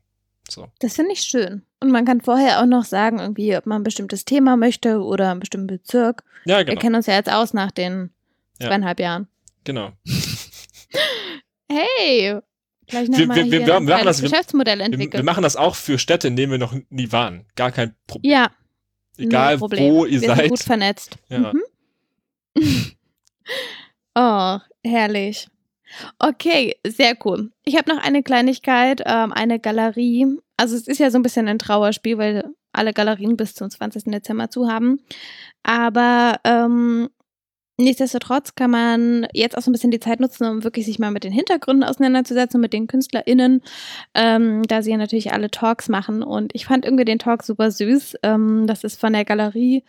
So. 0.50 0.66
Das 0.80 0.94
finde 0.96 1.12
ich 1.12 1.20
schön. 1.20 1.62
Und 1.80 1.90
man 1.92 2.04
kann 2.04 2.20
vorher 2.20 2.60
auch 2.60 2.66
noch 2.66 2.84
sagen, 2.84 3.20
irgendwie, 3.20 3.56
ob 3.56 3.66
man 3.66 3.82
ein 3.82 3.84
bestimmtes 3.84 4.24
Thema 4.24 4.56
möchte 4.56 4.98
oder 5.00 5.30
einen 5.30 5.40
bestimmten 5.40 5.68
Bezirk. 5.68 6.24
Ja, 6.46 6.58
Wir 6.58 6.64
genau. 6.64 6.80
kennen 6.80 6.94
uns 6.96 7.06
ja 7.06 7.14
jetzt 7.14 7.30
aus 7.30 7.54
nach 7.54 7.70
den 7.70 8.10
Ja. 8.58 8.66
zweieinhalb 8.68 8.98
Jahren. 8.98 9.28
genau. 9.64 9.92
Hey! 11.70 12.40
Gleich 12.88 13.08
Wir- 13.08 13.28
wir- 13.28 13.50
wir- 13.50 13.66
wir 13.66 13.76
ein 13.76 13.84
machen 13.84 14.04
das- 14.06 14.20
Geschäftsmodell 14.22 14.78
Wir, 14.78 14.86
entwickelt. 14.86 15.14
wir 15.14 15.24
machen 15.24 15.42
das 15.42 15.56
auch 15.56 15.74
für 15.74 15.98
Städte, 15.98 16.26
in 16.28 16.36
denen 16.36 16.52
wir 16.52 16.58
noch 16.58 16.74
nie 16.90 17.12
waren. 17.12 17.44
Gar 17.54 17.70
kein 17.72 17.94
Problem. 18.06 18.32
ja, 18.32 18.50
Egal 19.16 19.58
Problem. 19.58 19.92
wo 19.94 20.04
ihr 20.06 20.20
Wir 20.20 20.28
seid. 20.28 20.38
Sind 20.38 20.48
gut 20.50 20.60
vernetzt. 20.62 21.16
Ja. 21.28 21.52
Mhm. 21.52 21.62
oh, 24.14 24.58
herrlich. 24.84 25.48
Okay, 26.18 26.76
sehr 26.86 27.16
cool. 27.24 27.50
Ich 27.64 27.76
habe 27.76 27.94
noch 27.94 28.02
eine 28.02 28.22
Kleinigkeit, 28.22 29.02
ähm, 29.06 29.32
eine 29.32 29.58
Galerie. 29.58 30.26
Also 30.56 30.76
es 30.76 30.86
ist 30.86 30.98
ja 30.98 31.10
so 31.10 31.18
ein 31.18 31.22
bisschen 31.22 31.48
ein 31.48 31.58
Trauerspiel, 31.58 32.18
weil 32.18 32.44
alle 32.72 32.92
Galerien 32.92 33.36
bis 33.36 33.54
zum 33.54 33.70
20. 33.70 34.04
Dezember 34.12 34.50
zu 34.50 34.68
haben. 34.68 35.00
Aber 35.62 36.38
ähm, 36.44 37.08
nichtsdestotrotz 37.78 38.54
kann 38.54 38.70
man 38.70 39.26
jetzt 39.32 39.56
auch 39.56 39.62
so 39.62 39.70
ein 39.70 39.72
bisschen 39.72 39.90
die 39.90 40.00
Zeit 40.00 40.20
nutzen, 40.20 40.46
um 40.46 40.64
wirklich 40.64 40.84
sich 40.86 40.98
mal 40.98 41.10
mit 41.10 41.24
den 41.24 41.32
Hintergründen 41.32 41.84
auseinanderzusetzen, 41.88 42.60
mit 42.60 42.72
den 42.72 42.86
KünstlerInnen, 42.86 43.62
ähm, 44.14 44.62
da 44.64 44.82
sie 44.82 44.90
ja 44.90 44.96
natürlich 44.96 45.32
alle 45.32 45.50
Talks 45.50 45.88
machen. 45.88 46.22
Und 46.22 46.54
ich 46.54 46.66
fand 46.66 46.84
irgendwie 46.84 47.04
den 47.04 47.18
Talk 47.18 47.42
super 47.42 47.70
süß. 47.70 48.16
Ähm, 48.22 48.66
das 48.66 48.84
ist 48.84 49.00
von 49.00 49.12
der 49.12 49.24
Galerie 49.24 49.84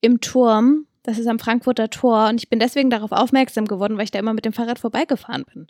im 0.00 0.20
Turm. 0.20 0.86
Das 1.02 1.18
ist 1.18 1.26
am 1.26 1.38
Frankfurter 1.38 1.88
Tor. 1.88 2.28
Und 2.28 2.40
ich 2.40 2.50
bin 2.50 2.58
deswegen 2.58 2.90
darauf 2.90 3.12
aufmerksam 3.12 3.66
geworden, 3.66 3.96
weil 3.96 4.04
ich 4.04 4.10
da 4.10 4.18
immer 4.18 4.34
mit 4.34 4.44
dem 4.44 4.52
Fahrrad 4.52 4.78
vorbeigefahren 4.78 5.44
bin. 5.52 5.66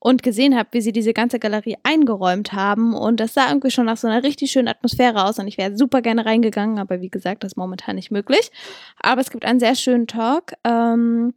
Und 0.00 0.22
gesehen 0.22 0.56
habe, 0.56 0.70
wie 0.72 0.80
sie 0.80 0.92
diese 0.92 1.12
ganze 1.12 1.38
Galerie 1.38 1.76
eingeräumt 1.82 2.54
haben. 2.54 2.94
Und 2.94 3.20
das 3.20 3.34
sah 3.34 3.48
irgendwie 3.48 3.70
schon 3.70 3.84
nach 3.86 3.98
so 3.98 4.08
einer 4.08 4.22
richtig 4.22 4.50
schönen 4.50 4.68
Atmosphäre 4.68 5.24
aus. 5.26 5.38
Und 5.38 5.46
ich 5.46 5.58
wäre 5.58 5.76
super 5.76 6.00
gerne 6.00 6.24
reingegangen, 6.24 6.78
aber 6.78 7.02
wie 7.02 7.10
gesagt, 7.10 7.44
das 7.44 7.52
ist 7.52 7.56
momentan 7.56 7.96
nicht 7.96 8.10
möglich. 8.10 8.50
Aber 8.98 9.20
es 9.20 9.30
gibt 9.30 9.44
einen 9.44 9.60
sehr 9.60 9.74
schönen 9.74 10.06
Talk. 10.06 10.54
Ähm, 10.64 11.34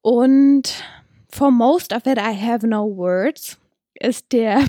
und 0.00 0.84
For 1.34 1.50
most 1.50 1.94
of 1.94 2.06
it 2.06 2.18
I 2.18 2.34
have 2.34 2.66
no 2.66 2.84
words 2.84 3.58
ist 3.94 4.32
der 4.32 4.62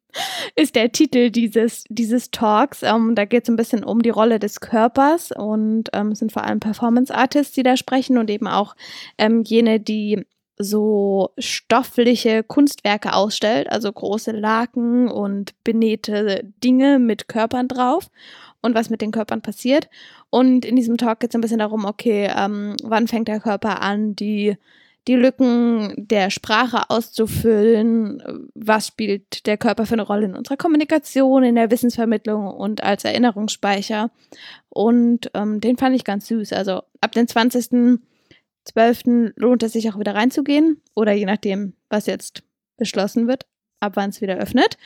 ist 0.56 0.74
der 0.74 0.90
Titel 0.90 1.30
dieses, 1.30 1.84
dieses 1.90 2.30
Talks. 2.30 2.82
Ähm, 2.82 3.14
da 3.14 3.26
geht 3.26 3.42
es 3.42 3.50
ein 3.50 3.56
bisschen 3.56 3.84
um 3.84 4.00
die 4.00 4.10
Rolle 4.10 4.38
des 4.38 4.60
Körpers 4.60 5.30
und 5.30 5.90
ähm, 5.92 6.12
es 6.12 6.20
sind 6.20 6.32
vor 6.32 6.44
allem 6.44 6.58
Performance-Artists, 6.58 7.54
die 7.54 7.62
da 7.62 7.76
sprechen 7.76 8.16
und 8.16 8.30
eben 8.30 8.48
auch 8.48 8.74
ähm, 9.18 9.42
jene, 9.42 9.78
die 9.78 10.24
so 10.58 11.30
stoffliche 11.38 12.42
Kunstwerke 12.42 13.12
ausstellt, 13.12 13.70
also 13.70 13.92
große 13.92 14.32
Laken 14.32 15.08
und 15.08 15.54
benähte 15.64 16.42
Dinge 16.62 16.98
mit 16.98 17.28
Körpern 17.28 17.68
drauf 17.68 18.10
und 18.62 18.74
was 18.74 18.90
mit 18.90 19.00
den 19.00 19.10
Körpern 19.10 19.42
passiert. 19.42 19.88
Und 20.30 20.64
in 20.64 20.76
diesem 20.76 20.96
Talk 20.96 21.20
geht 21.20 21.30
es 21.30 21.34
ein 21.34 21.40
bisschen 21.40 21.58
darum, 21.58 21.84
okay, 21.84 22.30
ähm, 22.34 22.76
wann 22.82 23.08
fängt 23.08 23.28
der 23.28 23.40
Körper 23.40 23.82
an, 23.82 24.16
die 24.16 24.56
die 25.08 25.14
Lücken 25.14 25.94
der 25.96 26.30
Sprache 26.30 26.90
auszufüllen. 26.90 28.50
Was 28.54 28.88
spielt 28.88 29.46
der 29.46 29.56
Körper 29.56 29.86
für 29.86 29.94
eine 29.94 30.02
Rolle 30.02 30.26
in 30.26 30.34
unserer 30.34 30.56
Kommunikation, 30.56 31.44
in 31.44 31.54
der 31.54 31.70
Wissensvermittlung 31.70 32.48
und 32.48 32.82
als 32.82 33.04
Erinnerungsspeicher? 33.04 34.10
Und 34.68 35.30
ähm, 35.34 35.60
den 35.60 35.76
fand 35.76 35.94
ich 35.94 36.04
ganz 36.04 36.26
süß. 36.26 36.52
Also 36.52 36.82
ab 37.00 37.12
dem 37.12 37.28
20.12. 38.66 39.32
lohnt 39.36 39.62
es 39.62 39.72
sich 39.72 39.90
auch 39.90 39.98
wieder 39.98 40.14
reinzugehen 40.14 40.82
oder 40.94 41.12
je 41.12 41.26
nachdem, 41.26 41.74
was 41.88 42.06
jetzt 42.06 42.42
beschlossen 42.76 43.28
wird, 43.28 43.46
ab 43.80 43.92
wann 43.96 44.10
es 44.10 44.20
wieder 44.20 44.36
öffnet. 44.36 44.76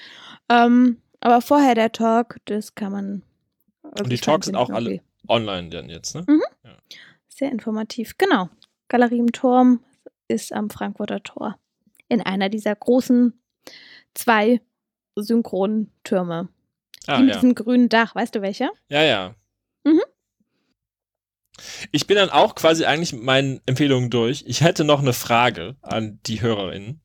Ähm, 0.48 0.98
aber 1.20 1.40
vorher 1.40 1.74
der 1.74 1.92
Talk, 1.92 2.36
das 2.46 2.74
kann 2.74 2.92
man. 2.92 3.22
Und 3.82 4.10
die 4.10 4.18
Talks 4.18 4.46
sind 4.46 4.56
auch 4.56 4.68
irgendwie 4.68 5.00
alle 5.28 5.40
online 5.40 5.68
dann 5.70 5.88
jetzt, 5.88 6.14
ne? 6.14 6.24
Sehr 7.28 7.50
informativ. 7.50 8.16
Genau. 8.18 8.48
Galerie 8.88 9.18
im 9.18 9.32
Turm 9.32 9.84
ist 10.28 10.52
am 10.52 10.70
Frankfurter 10.70 11.22
Tor. 11.22 11.58
In 12.08 12.20
einer 12.20 12.48
dieser 12.48 12.74
großen 12.74 13.40
zwei 14.14 14.60
synchronen 15.16 15.92
Türme. 16.04 16.48
Ah, 17.06 17.16
die 17.16 17.24
mit 17.24 17.34
ja. 17.34 17.40
diesem 17.40 17.54
grünen 17.54 17.88
Dach. 17.88 18.14
Weißt 18.14 18.34
du 18.34 18.42
welche? 18.42 18.70
Ja, 18.88 19.02
ja. 19.02 19.34
Mhm. 19.84 20.02
Ich 21.92 22.06
bin 22.06 22.16
dann 22.16 22.30
auch 22.30 22.54
quasi 22.54 22.84
eigentlich 22.84 23.12
mit 23.12 23.22
meinen 23.22 23.60
Empfehlungen 23.66 24.10
durch. 24.10 24.44
Ich 24.46 24.60
hätte 24.60 24.84
noch 24.84 25.00
eine 25.00 25.12
Frage 25.12 25.76
an 25.82 26.18
die 26.26 26.40
HörerInnen. 26.40 27.00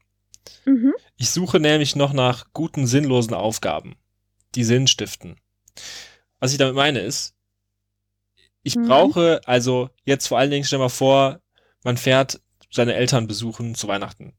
Mhm. 0.65 0.93
Ich 1.17 1.29
suche 1.29 1.59
nämlich 1.59 1.95
noch 1.95 2.13
nach 2.13 2.45
guten, 2.53 2.87
sinnlosen 2.87 3.33
Aufgaben, 3.33 3.95
die 4.55 4.63
Sinn 4.63 4.87
stiften. 4.87 5.37
Was 6.39 6.51
ich 6.51 6.57
damit 6.57 6.75
meine 6.75 6.99
ist, 6.99 7.33
ich 8.63 8.75
Mhm. 8.75 8.87
brauche, 8.87 9.41
also 9.45 9.89
jetzt 10.05 10.27
vor 10.27 10.39
allen 10.39 10.51
Dingen, 10.51 10.65
stell 10.65 10.79
mal 10.79 10.89
vor, 10.89 11.39
man 11.83 11.97
fährt 11.97 12.41
seine 12.71 12.95
Eltern 12.95 13.27
besuchen 13.27 13.75
zu 13.75 13.87
Weihnachten. 13.87 14.33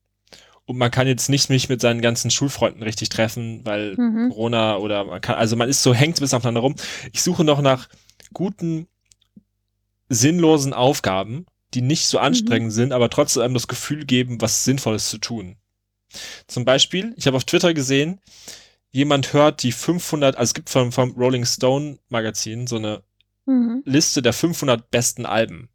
Und 0.64 0.78
man 0.78 0.90
kann 0.90 1.06
jetzt 1.06 1.28
nicht 1.28 1.48
mich 1.48 1.68
mit 1.68 1.80
seinen 1.80 2.00
ganzen 2.02 2.30
Schulfreunden 2.30 2.82
richtig 2.82 3.08
treffen, 3.08 3.64
weil 3.64 3.94
Mhm. 3.96 4.30
Corona 4.30 4.76
oder 4.78 5.04
man 5.04 5.20
kann, 5.20 5.36
also 5.36 5.54
man 5.54 5.68
ist 5.68 5.82
so, 5.82 5.94
hängt 5.94 6.18
bisschen 6.18 6.36
aufeinander 6.36 6.60
rum. 6.60 6.74
Ich 7.12 7.22
suche 7.22 7.44
noch 7.44 7.60
nach 7.62 7.88
guten, 8.32 8.88
sinnlosen 10.08 10.72
Aufgaben, 10.72 11.46
die 11.74 11.82
nicht 11.82 12.06
so 12.06 12.18
anstrengend 12.18 12.72
sind, 12.72 12.92
aber 12.92 13.10
trotzdem 13.10 13.42
einem 13.42 13.54
das 13.54 13.68
Gefühl 13.68 14.04
geben, 14.04 14.40
was 14.40 14.64
Sinnvolles 14.64 15.10
zu 15.10 15.18
tun. 15.18 15.56
Zum 16.46 16.64
Beispiel, 16.64 17.12
ich 17.16 17.26
habe 17.26 17.36
auf 17.36 17.44
Twitter 17.44 17.74
gesehen, 17.74 18.20
jemand 18.90 19.32
hört 19.32 19.62
die 19.62 19.72
500, 19.72 20.36
also 20.36 20.50
es 20.50 20.54
gibt 20.54 20.70
vom, 20.70 20.92
vom 20.92 21.12
Rolling 21.12 21.44
Stone 21.44 21.98
Magazin 22.08 22.66
so 22.66 22.76
eine 22.76 23.02
Mhm. 23.46 23.82
Liste 23.84 24.22
der 24.22 24.32
500 24.32 24.90
besten 24.90 25.24
Alben. 25.24 25.68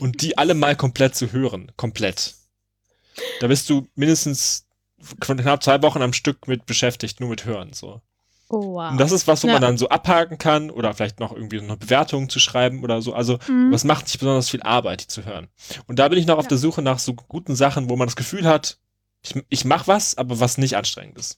Und 0.00 0.20
die 0.22 0.36
alle 0.36 0.54
mal 0.54 0.76
komplett 0.76 1.14
zu 1.14 1.32
hören. 1.32 1.72
Komplett. 1.76 2.34
Da 3.40 3.46
bist 3.46 3.70
du 3.70 3.88
mindestens 3.94 4.66
knapp 5.20 5.62
zwei 5.62 5.80
Wochen 5.82 6.02
am 6.02 6.12
Stück 6.12 6.46
mit 6.46 6.66
beschäftigt, 6.66 7.20
nur 7.20 7.30
mit 7.30 7.44
Hören, 7.44 7.72
so. 7.72 8.02
Oh, 8.50 8.74
wow. 8.74 8.90
Und 8.92 8.98
das 8.98 9.12
ist 9.12 9.26
was, 9.28 9.42
wo 9.44 9.46
Ja. 9.48 9.54
man 9.54 9.62
dann 9.62 9.76
so 9.78 9.88
abhaken 9.90 10.38
kann 10.38 10.70
oder 10.70 10.94
vielleicht 10.94 11.20
noch 11.20 11.32
irgendwie 11.32 11.60
eine 11.60 11.76
Bewertung 11.76 12.28
zu 12.30 12.40
schreiben 12.40 12.82
oder 12.82 13.02
so. 13.02 13.12
Also, 13.12 13.38
Mhm. 13.46 13.70
was 13.72 13.84
macht 13.84 14.06
nicht 14.06 14.18
besonders 14.18 14.48
viel 14.48 14.62
Arbeit, 14.62 15.02
die 15.02 15.06
zu 15.08 15.24
hören. 15.24 15.48
Und 15.86 15.98
da 15.98 16.08
bin 16.08 16.18
ich 16.18 16.26
noch 16.26 16.38
auf 16.38 16.44
Ja. 16.44 16.48
der 16.50 16.58
Suche 16.58 16.80
nach 16.82 16.98
so 16.98 17.12
guten 17.14 17.54
Sachen, 17.56 17.90
wo 17.90 17.96
man 17.96 18.06
das 18.08 18.16
Gefühl 18.16 18.46
hat, 18.46 18.78
ich, 19.22 19.34
ich 19.50 19.64
mach 19.64 19.86
was, 19.86 20.16
aber 20.16 20.40
was 20.40 20.56
nicht 20.58 20.76
anstrengend 20.76 21.18
ist. 21.18 21.36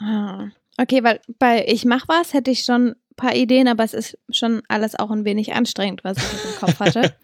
Ah. 0.00 0.48
Okay, 0.78 1.04
weil 1.04 1.20
bei 1.38 1.66
Ich 1.68 1.84
mach 1.84 2.08
was 2.08 2.32
hätte 2.32 2.50
ich 2.50 2.64
schon 2.64 2.88
ein 2.90 2.94
paar 3.16 3.34
Ideen, 3.36 3.68
aber 3.68 3.84
es 3.84 3.92
ist 3.92 4.18
schon 4.30 4.62
alles 4.68 4.98
auch 4.98 5.10
ein 5.10 5.26
wenig 5.26 5.52
anstrengend, 5.52 6.02
was 6.04 6.16
ich 6.16 6.44
im 6.44 6.58
Kopf 6.58 6.80
hatte. 6.80 7.14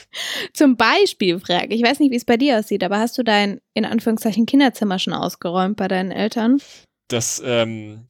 Zum 0.54 0.76
Beispiel, 0.76 1.40
Frage, 1.40 1.74
ich 1.74 1.82
weiß 1.82 1.98
nicht, 1.98 2.12
wie 2.12 2.16
es 2.16 2.24
bei 2.24 2.36
dir 2.36 2.58
aussieht, 2.58 2.84
aber 2.84 2.98
hast 2.98 3.18
du 3.18 3.24
dein, 3.24 3.60
in 3.74 3.84
Anführungszeichen, 3.84 4.46
Kinderzimmer 4.46 4.98
schon 4.98 5.12
ausgeräumt 5.12 5.76
bei 5.76 5.88
deinen 5.88 6.12
Eltern? 6.12 6.60
Das, 7.08 7.42
ähm, 7.44 8.06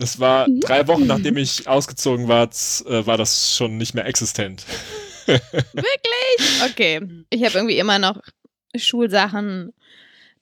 das 0.00 0.18
war 0.18 0.48
Mhm. 0.48 0.60
drei 0.60 0.88
Wochen, 0.88 1.06
nachdem 1.06 1.36
ich 1.36 1.68
ausgezogen 1.68 2.26
war, 2.26 2.44
äh, 2.44 3.06
war 3.06 3.16
das 3.16 3.54
schon 3.54 3.76
nicht 3.76 3.94
mehr 3.94 4.06
existent. 4.06 4.64
Wirklich? 5.26 6.62
Okay. 6.70 7.00
Ich 7.30 7.44
habe 7.44 7.54
irgendwie 7.58 7.78
immer 7.78 7.98
noch 7.98 8.20
Schulsachen 8.74 9.72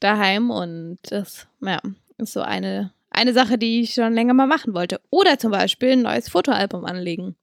daheim 0.00 0.50
und 0.50 0.98
das, 1.10 1.46
ja, 1.60 1.80
ist 2.18 2.32
so 2.32 2.40
eine, 2.40 2.92
eine 3.10 3.32
Sache, 3.32 3.58
die 3.58 3.82
ich 3.82 3.94
schon 3.94 4.14
länger 4.14 4.34
mal 4.34 4.46
machen 4.46 4.74
wollte. 4.74 5.00
Oder 5.10 5.38
zum 5.38 5.50
Beispiel 5.50 5.92
ein 5.92 6.02
neues 6.02 6.28
Fotoalbum 6.28 6.84
anlegen. 6.84 7.36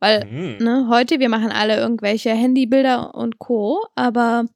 Weil 0.00 0.22
Hm. 0.28 0.58
ne, 0.58 0.86
heute, 0.90 1.20
wir 1.20 1.28
machen 1.28 1.50
alle 1.52 1.76
irgendwelche 1.76 2.30
Handybilder 2.30 3.14
und 3.14 3.38
Co., 3.38 3.84
aber 3.94 4.46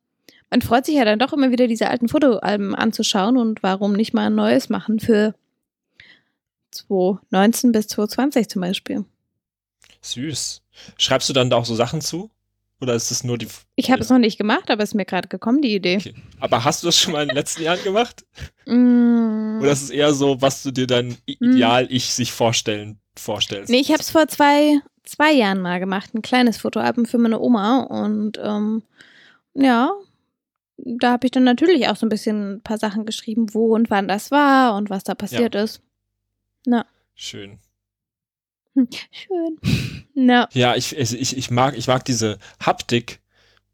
man 0.51 0.63
freut 0.63 0.87
sich 0.87 0.95
ja 0.97 1.05
dann 1.05 1.19
doch 1.19 1.33
immer 1.33 1.51
wieder, 1.51 1.67
diese 1.67 1.89
alten 1.89 2.09
Fotoalben 2.09 2.75
anzuschauen 2.75 3.37
und 3.37 3.63
warum 3.63 3.93
nicht 3.95 4.13
mal 4.15 4.27
ein 4.27 4.35
neues 4.35 4.69
machen 4.69 5.01
für 5.01 5.35
2019 6.77 7.73
bis 7.73 7.89
2020 7.89 8.49
zum 8.49 8.63
Beispiel. 8.63 9.05
Süß. 10.03 10.63
Schreibst 10.99 11.29
du 11.29 11.33
dann 11.33 11.51
da 11.51 11.57
auch 11.57 11.65
so 11.65 11.75
Sachen 11.75 12.01
zu? 12.01 12.31
Oder 12.81 12.95
ist 12.95 13.11
es 13.11 13.25
nur 13.25 13.39
die. 13.39 13.49
Ich 13.77 13.91
habe 13.91 14.03
es 14.03 14.11
noch 14.11 14.19
nicht 14.19 14.37
gemacht, 14.37 14.71
aber 14.71 14.83
es 14.83 14.91
ist 14.91 14.95
mir 14.95 15.07
gerade 15.07 15.29
gekommen, 15.29 15.63
die 15.63 15.75
Idee. 15.75 15.97
Okay. 15.97 16.15
Aber 16.41 16.63
hast 16.63 16.83
du 16.83 16.89
das 16.89 16.99
schon 17.01 17.15
mal 17.15 17.23
in 17.23 17.29
den 17.29 17.37
letzten 17.37 17.63
Jahren 17.63 17.83
gemacht? 17.83 18.27
Mm. 18.67 19.61
Oder 19.63 19.73
ist 19.73 19.83
es 19.85 19.91
eher 19.91 20.13
so, 20.13 20.43
was 20.43 20.63
du 20.63 20.71
dir 20.73 20.87
dein 20.87 21.17
I- 21.27 21.39
Ideal-Ich 21.41 22.13
sich 22.13 22.33
vorstellen, 22.33 22.99
vorstellst? 23.19 23.71
Nee, 23.71 23.79
ich 23.81 23.91
habe 23.93 24.01
es 24.01 24.11
vor 24.11 24.29
zwei, 24.29 24.79
zwei 25.05 25.33
Jahren 25.33 25.63
mal 25.63 25.81
gemacht, 25.81 26.15
ein 26.15 26.21
kleines 26.21 26.59
Fotoalbum 26.59 27.07
für 27.07 27.17
meine 27.17 27.41
Oma 27.41 27.81
und 27.81 28.39
ähm, 28.43 28.83
ja, 29.55 29.91
da 30.77 31.13
habe 31.13 31.27
ich 31.27 31.31
dann 31.31 31.45
natürlich 31.45 31.89
auch 31.89 31.97
so 31.97 32.05
ein 32.05 32.11
bisschen 32.11 32.57
ein 32.57 32.61
paar 32.61 32.77
Sachen 32.77 33.07
geschrieben, 33.07 33.55
wo 33.55 33.75
und 33.75 33.89
wann 33.89 34.07
das 34.07 34.31
war 34.31 34.75
und 34.77 34.91
was 34.91 35.03
da 35.03 35.15
passiert 35.15 35.55
ist. 35.55 35.81
Schön. 37.15 37.59
Schön. 39.11 39.59
Ja. 40.19 40.49
Ja, 40.55 40.75
ich, 40.77 40.97
ich, 40.97 41.37
ich 41.37 41.51
mag, 41.51 41.77
ich 41.77 41.89
mag 41.89 42.03
diese 42.07 42.39
Haptik 42.59 43.21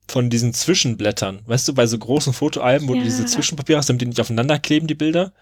von 0.08 0.28
diesen 0.28 0.52
Zwischenblättern. 0.52 1.40
Weißt 1.46 1.68
du, 1.68 1.72
bei 1.74 1.86
so 1.86 1.96
großen 1.96 2.32
Fotoalben, 2.32 2.88
wo 2.88 2.94
Ja. 2.94 2.98
du 2.98 3.04
diese 3.04 3.26
Zwischenpapier 3.26 3.76
hast, 3.76 3.88
damit 3.88 4.00
die 4.02 4.06
nicht 4.06 4.20
aufeinander 4.20 4.58
kleben, 4.58 4.88
die 4.88 4.96
Bilder. 4.96 5.32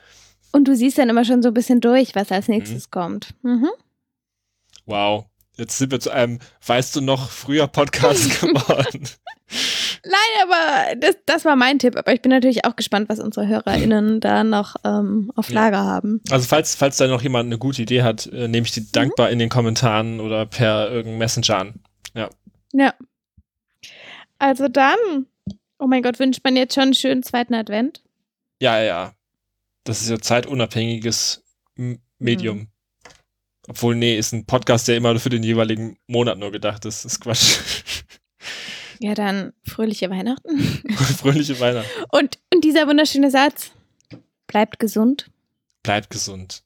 Und 0.52 0.68
du 0.68 0.76
siehst 0.76 0.98
dann 0.98 1.08
immer 1.08 1.24
schon 1.24 1.42
so 1.42 1.48
ein 1.48 1.54
bisschen 1.54 1.80
durch, 1.80 2.14
was 2.14 2.30
als 2.32 2.48
nächstes 2.48 2.90
kommt. 2.90 3.30
Mhm. 3.42 3.70
Wow. 4.84 5.24
Jetzt 5.56 5.78
sind 5.78 5.90
wir 5.90 6.00
zu 6.00 6.10
einem, 6.10 6.38
weißt 6.66 6.96
du 6.96 7.00
noch, 7.00 7.30
früher 7.30 7.66
Podcast 7.66 8.40
geworden. 8.42 9.08
Nein, 10.04 10.48
aber 10.48 10.96
das, 10.96 11.16
das 11.26 11.44
war 11.44 11.56
mein 11.56 11.78
Tipp. 11.78 11.96
Aber 11.96 12.12
ich 12.12 12.22
bin 12.22 12.30
natürlich 12.30 12.64
auch 12.64 12.76
gespannt, 12.76 13.08
was 13.08 13.18
unsere 13.20 13.46
HörerInnen 13.46 14.20
da 14.20 14.44
noch 14.44 14.76
ähm, 14.84 15.30
auf 15.36 15.48
Ja. 15.50 15.54
Lager 15.56 15.84
haben. 15.84 16.22
Also 16.30 16.46
falls, 16.48 16.74
falls 16.74 16.96
da 16.96 17.06
noch 17.06 17.22
jemand 17.22 17.46
eine 17.46 17.58
gute 17.58 17.82
Idee 17.82 18.02
hat, 18.02 18.26
äh, 18.26 18.48
nehme 18.48 18.66
ich 18.66 18.72
die 18.72 18.80
Mhm. 18.80 18.92
dankbar 18.92 19.30
in 19.30 19.38
den 19.38 19.48
Kommentaren 19.50 20.20
oder 20.20 20.46
per 20.46 20.90
irgendeinem 20.90 21.18
Messenger 21.18 21.58
an. 21.58 21.74
Ja. 22.14 22.94
Also 24.38 24.68
dann, 24.68 25.26
oh 25.78 25.86
mein 25.86 26.02
Gott, 26.02 26.18
wünscht 26.18 26.40
man 26.44 26.56
jetzt 26.56 26.74
schon 26.74 26.84
einen 26.84 26.94
schönen 26.94 27.22
zweiten 27.22 27.52
Advent? 27.54 28.02
Ja, 28.60 28.78
ja, 28.78 28.84
ja. 28.84 29.14
Das 29.84 30.00
ist 30.02 30.08
ja 30.10 30.18
zeitunabhängiges 30.18 31.42
M- 31.76 31.98
Medium. 32.18 32.58
Mhm. 32.58 32.68
Obwohl, 33.68 33.94
nee, 33.96 34.16
ist 34.16 34.32
ein 34.32 34.46
Podcast, 34.46 34.88
der 34.88 34.96
immer 34.96 35.18
für 35.18 35.28
den 35.28 35.42
jeweiligen 35.42 35.98
Monat 36.06 36.38
nur 36.38 36.50
gedacht 36.52 36.84
ist. 36.86 37.04
Das 37.04 37.12
ist 37.12 37.20
Quatsch. 37.20 37.58
Ja, 39.02 39.14
dann 39.14 39.54
fröhliche 39.64 40.10
Weihnachten. 40.10 40.58
Fröhliche 41.18 41.58
Weihnachten. 41.58 41.88
Und, 42.10 42.38
und 42.52 42.62
dieser 42.62 42.86
wunderschöne 42.86 43.30
Satz. 43.30 43.70
Bleibt 44.46 44.78
gesund. 44.78 45.30
Bleibt 45.82 46.10
gesund. 46.10 46.62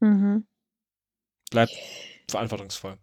Mhm. 0.00 0.46
Bleibt 1.50 1.72
verantwortungsvoll. 2.28 2.96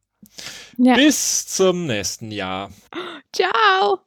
Ja. 0.77 0.95
Bis 0.95 1.45
zum 1.45 1.85
nächsten 1.85 2.31
Jahr. 2.31 2.71
Ciao. 3.31 3.99